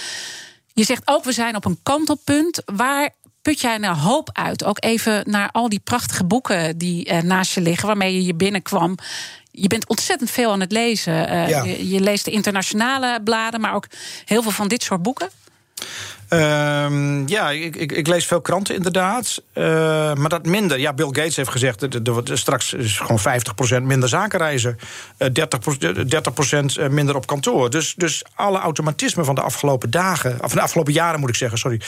[0.75, 2.63] Je zegt ook, we zijn op een kantelpunt.
[2.65, 3.11] Waar
[3.43, 4.65] put jij nou hoop uit?
[4.65, 8.95] Ook even naar al die prachtige boeken die naast je liggen, waarmee je hier binnenkwam.
[9.51, 11.15] Je bent ontzettend veel aan het lezen.
[11.49, 11.63] Ja.
[11.63, 13.87] je, je leest de internationale bladen, maar ook
[14.25, 15.29] heel veel van dit soort boeken.
[16.33, 19.43] Ehm, ja, ik, ik, ik lees veel kranten inderdaad.
[19.53, 19.65] Eh,
[20.15, 20.79] maar dat minder.
[20.79, 22.05] Ja, Bill Gates heeft gezegd...
[22.05, 23.21] dat straks is gewoon
[23.81, 24.79] 50% minder zakenreizen.
[25.17, 25.33] eh 30%,
[26.07, 27.71] 30 minder op kantoor.
[27.71, 30.39] Dus, dus alle automatismen van de afgelopen dagen...
[30.43, 31.81] of de afgelopen jaren moet ik zeggen, sorry...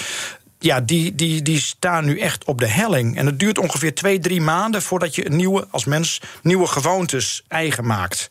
[0.59, 3.17] Ja, die, die, die staan nu echt op de helling.
[3.17, 4.83] En het duurt ongeveer twee, drie maanden...
[4.83, 8.29] voordat je een nieuwe, als mens nieuwe gewoontes eigen maakt.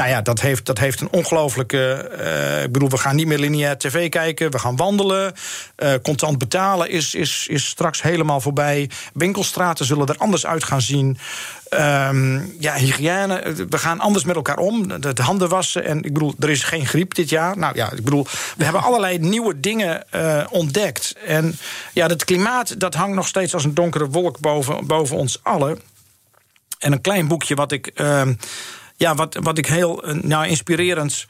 [0.00, 1.92] Nou ja, dat heeft, dat heeft een ongelooflijke.
[1.92, 4.50] eh, ik bedoel, we gaan niet meer lineair tv kijken.
[4.50, 5.32] We gaan wandelen.
[5.76, 8.90] Eh, contant betalen is, is, is straks helemaal voorbij.
[9.14, 11.18] Winkelstraten zullen er anders uit gaan zien.
[11.68, 13.54] Ehm, ja, hygiëne.
[13.68, 14.90] We gaan anders met elkaar om.
[14.90, 15.84] Het handen wassen.
[15.84, 17.58] En ik bedoel, er is geen griep dit jaar.
[17.58, 18.26] Nou ja, ik bedoel,
[18.56, 21.14] we hebben allerlei nieuwe dingen eh, ontdekt.
[21.26, 21.58] En
[21.92, 25.80] ja, het klimaat dat hangt nog steeds als een donkere wolk boven, boven ons allen.
[26.78, 27.86] En een klein boekje wat ik.
[27.86, 28.34] ehm,
[29.00, 31.26] ja, wat, wat ik heel eh, nou, inspirerend,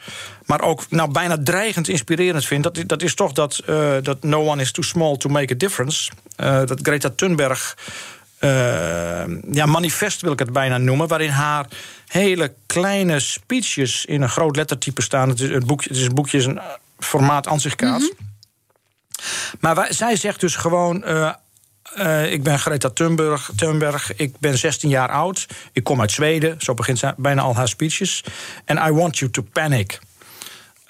[0.46, 4.46] maar ook nou, bijna dreigend inspirerend vind, dat, dat is toch dat, eh, dat No
[4.48, 6.10] One is Too Small to Make a Difference.
[6.36, 7.76] Eh, dat Greta Thunberg.
[9.52, 11.66] ja, manifest wil ik het bijna noemen, waarin haar
[12.06, 15.28] hele kleine speeches in een groot lettertype staan.
[15.28, 16.60] Het is een boekje, het is een boekje, is een
[16.98, 18.12] formaat ansichtkaart.
[19.60, 21.04] Maar wij- zij zegt dus gewoon.
[21.94, 24.16] Eh, ik ben Greta Thunberg, Thunberg.
[24.16, 25.46] Ik ben 16 jaar oud.
[25.72, 26.56] Ik kom uit Zweden.
[26.58, 28.24] Zo begint bijna al haar speeches.
[28.64, 29.98] En I want you to panic.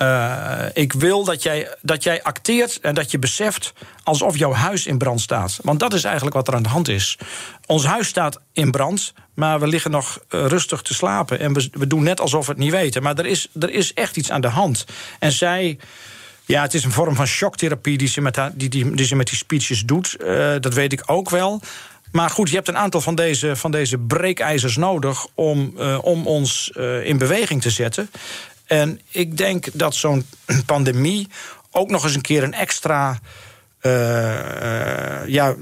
[0.00, 3.72] Eh, ik wil dat jij, dat jij acteert en dat je beseft
[4.02, 5.58] alsof jouw huis in brand staat.
[5.62, 7.18] Want dat is eigenlijk wat er aan de hand is.
[7.66, 11.40] Ons huis staat in brand, maar we liggen nog eh, rustig te slapen.
[11.40, 13.02] En we, we doen net alsof we het niet weten.
[13.02, 14.84] Maar er is, er is echt iets aan de hand.
[15.18, 15.78] En zij.
[16.50, 19.26] Ja, het is een vorm van shocktherapie die ze met, die, die, die, ze met
[19.26, 20.16] die speeches doet.
[20.16, 21.60] Eh, dat weet ik ook wel.
[22.12, 26.26] Maar goed, je hebt een aantal van deze, van deze breekijzers nodig om, eh, om
[26.26, 28.10] ons eh, in beweging te zetten.
[28.66, 30.26] En ik denk dat zo'n
[30.66, 31.28] pandemie
[31.70, 33.20] ook nog eens een keer een extra
[35.26, 35.54] ja,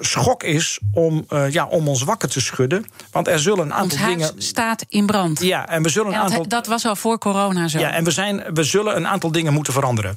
[0.00, 2.84] schok is om, uh, ja, om ons wakker te schudden.
[3.10, 4.30] Want er zullen een aantal dingen.
[4.36, 5.42] Staat in brand.
[5.42, 6.48] Ja, en we zullen een aantal.
[6.48, 7.78] dat was al voor corona zo.
[7.78, 10.14] Ja, en we, zijn, we zullen een aantal dingen moeten veranderen.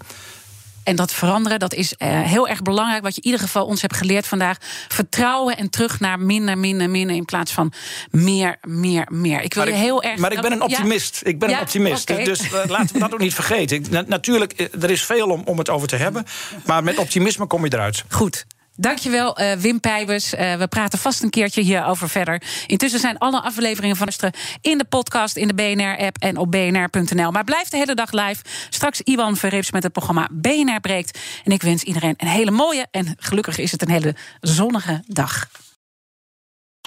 [0.85, 3.03] En dat veranderen, dat is uh, heel erg belangrijk.
[3.03, 4.57] Wat je in ieder geval ons hebt geleerd vandaag.
[4.87, 7.15] Vertrouwen en terug naar minder, minder, minder.
[7.15, 7.71] In plaats van
[8.11, 9.41] meer, meer, meer.
[9.41, 10.19] Ik wil maar je ik, heel erg.
[10.19, 11.21] Maar ik ben een optimist.
[11.23, 11.29] Ja?
[11.29, 11.55] Ik ben ja?
[11.55, 12.09] een optimist.
[12.09, 12.23] Okay.
[12.23, 13.77] Dus, dus uh, laten we dat ook niet vergeten.
[13.77, 16.25] Ik, na, natuurlijk, er is veel om, om het over te hebben.
[16.65, 18.03] Maar met optimisme kom je eruit.
[18.09, 18.45] Goed.
[18.77, 20.33] Dankjewel, uh, Wim Pijbers.
[20.33, 22.41] Uh, we praten vast een keertje hierover verder.
[22.67, 27.31] Intussen zijn alle afleveringen van Luisteren in de podcast, in de BNR-app en op bnr.nl.
[27.31, 28.43] Maar blijf de hele dag live.
[28.69, 31.19] Straks Iwan Verrips met het programma BNR Breekt.
[31.43, 35.47] En ik wens iedereen een hele mooie en gelukkig is het een hele zonnige dag.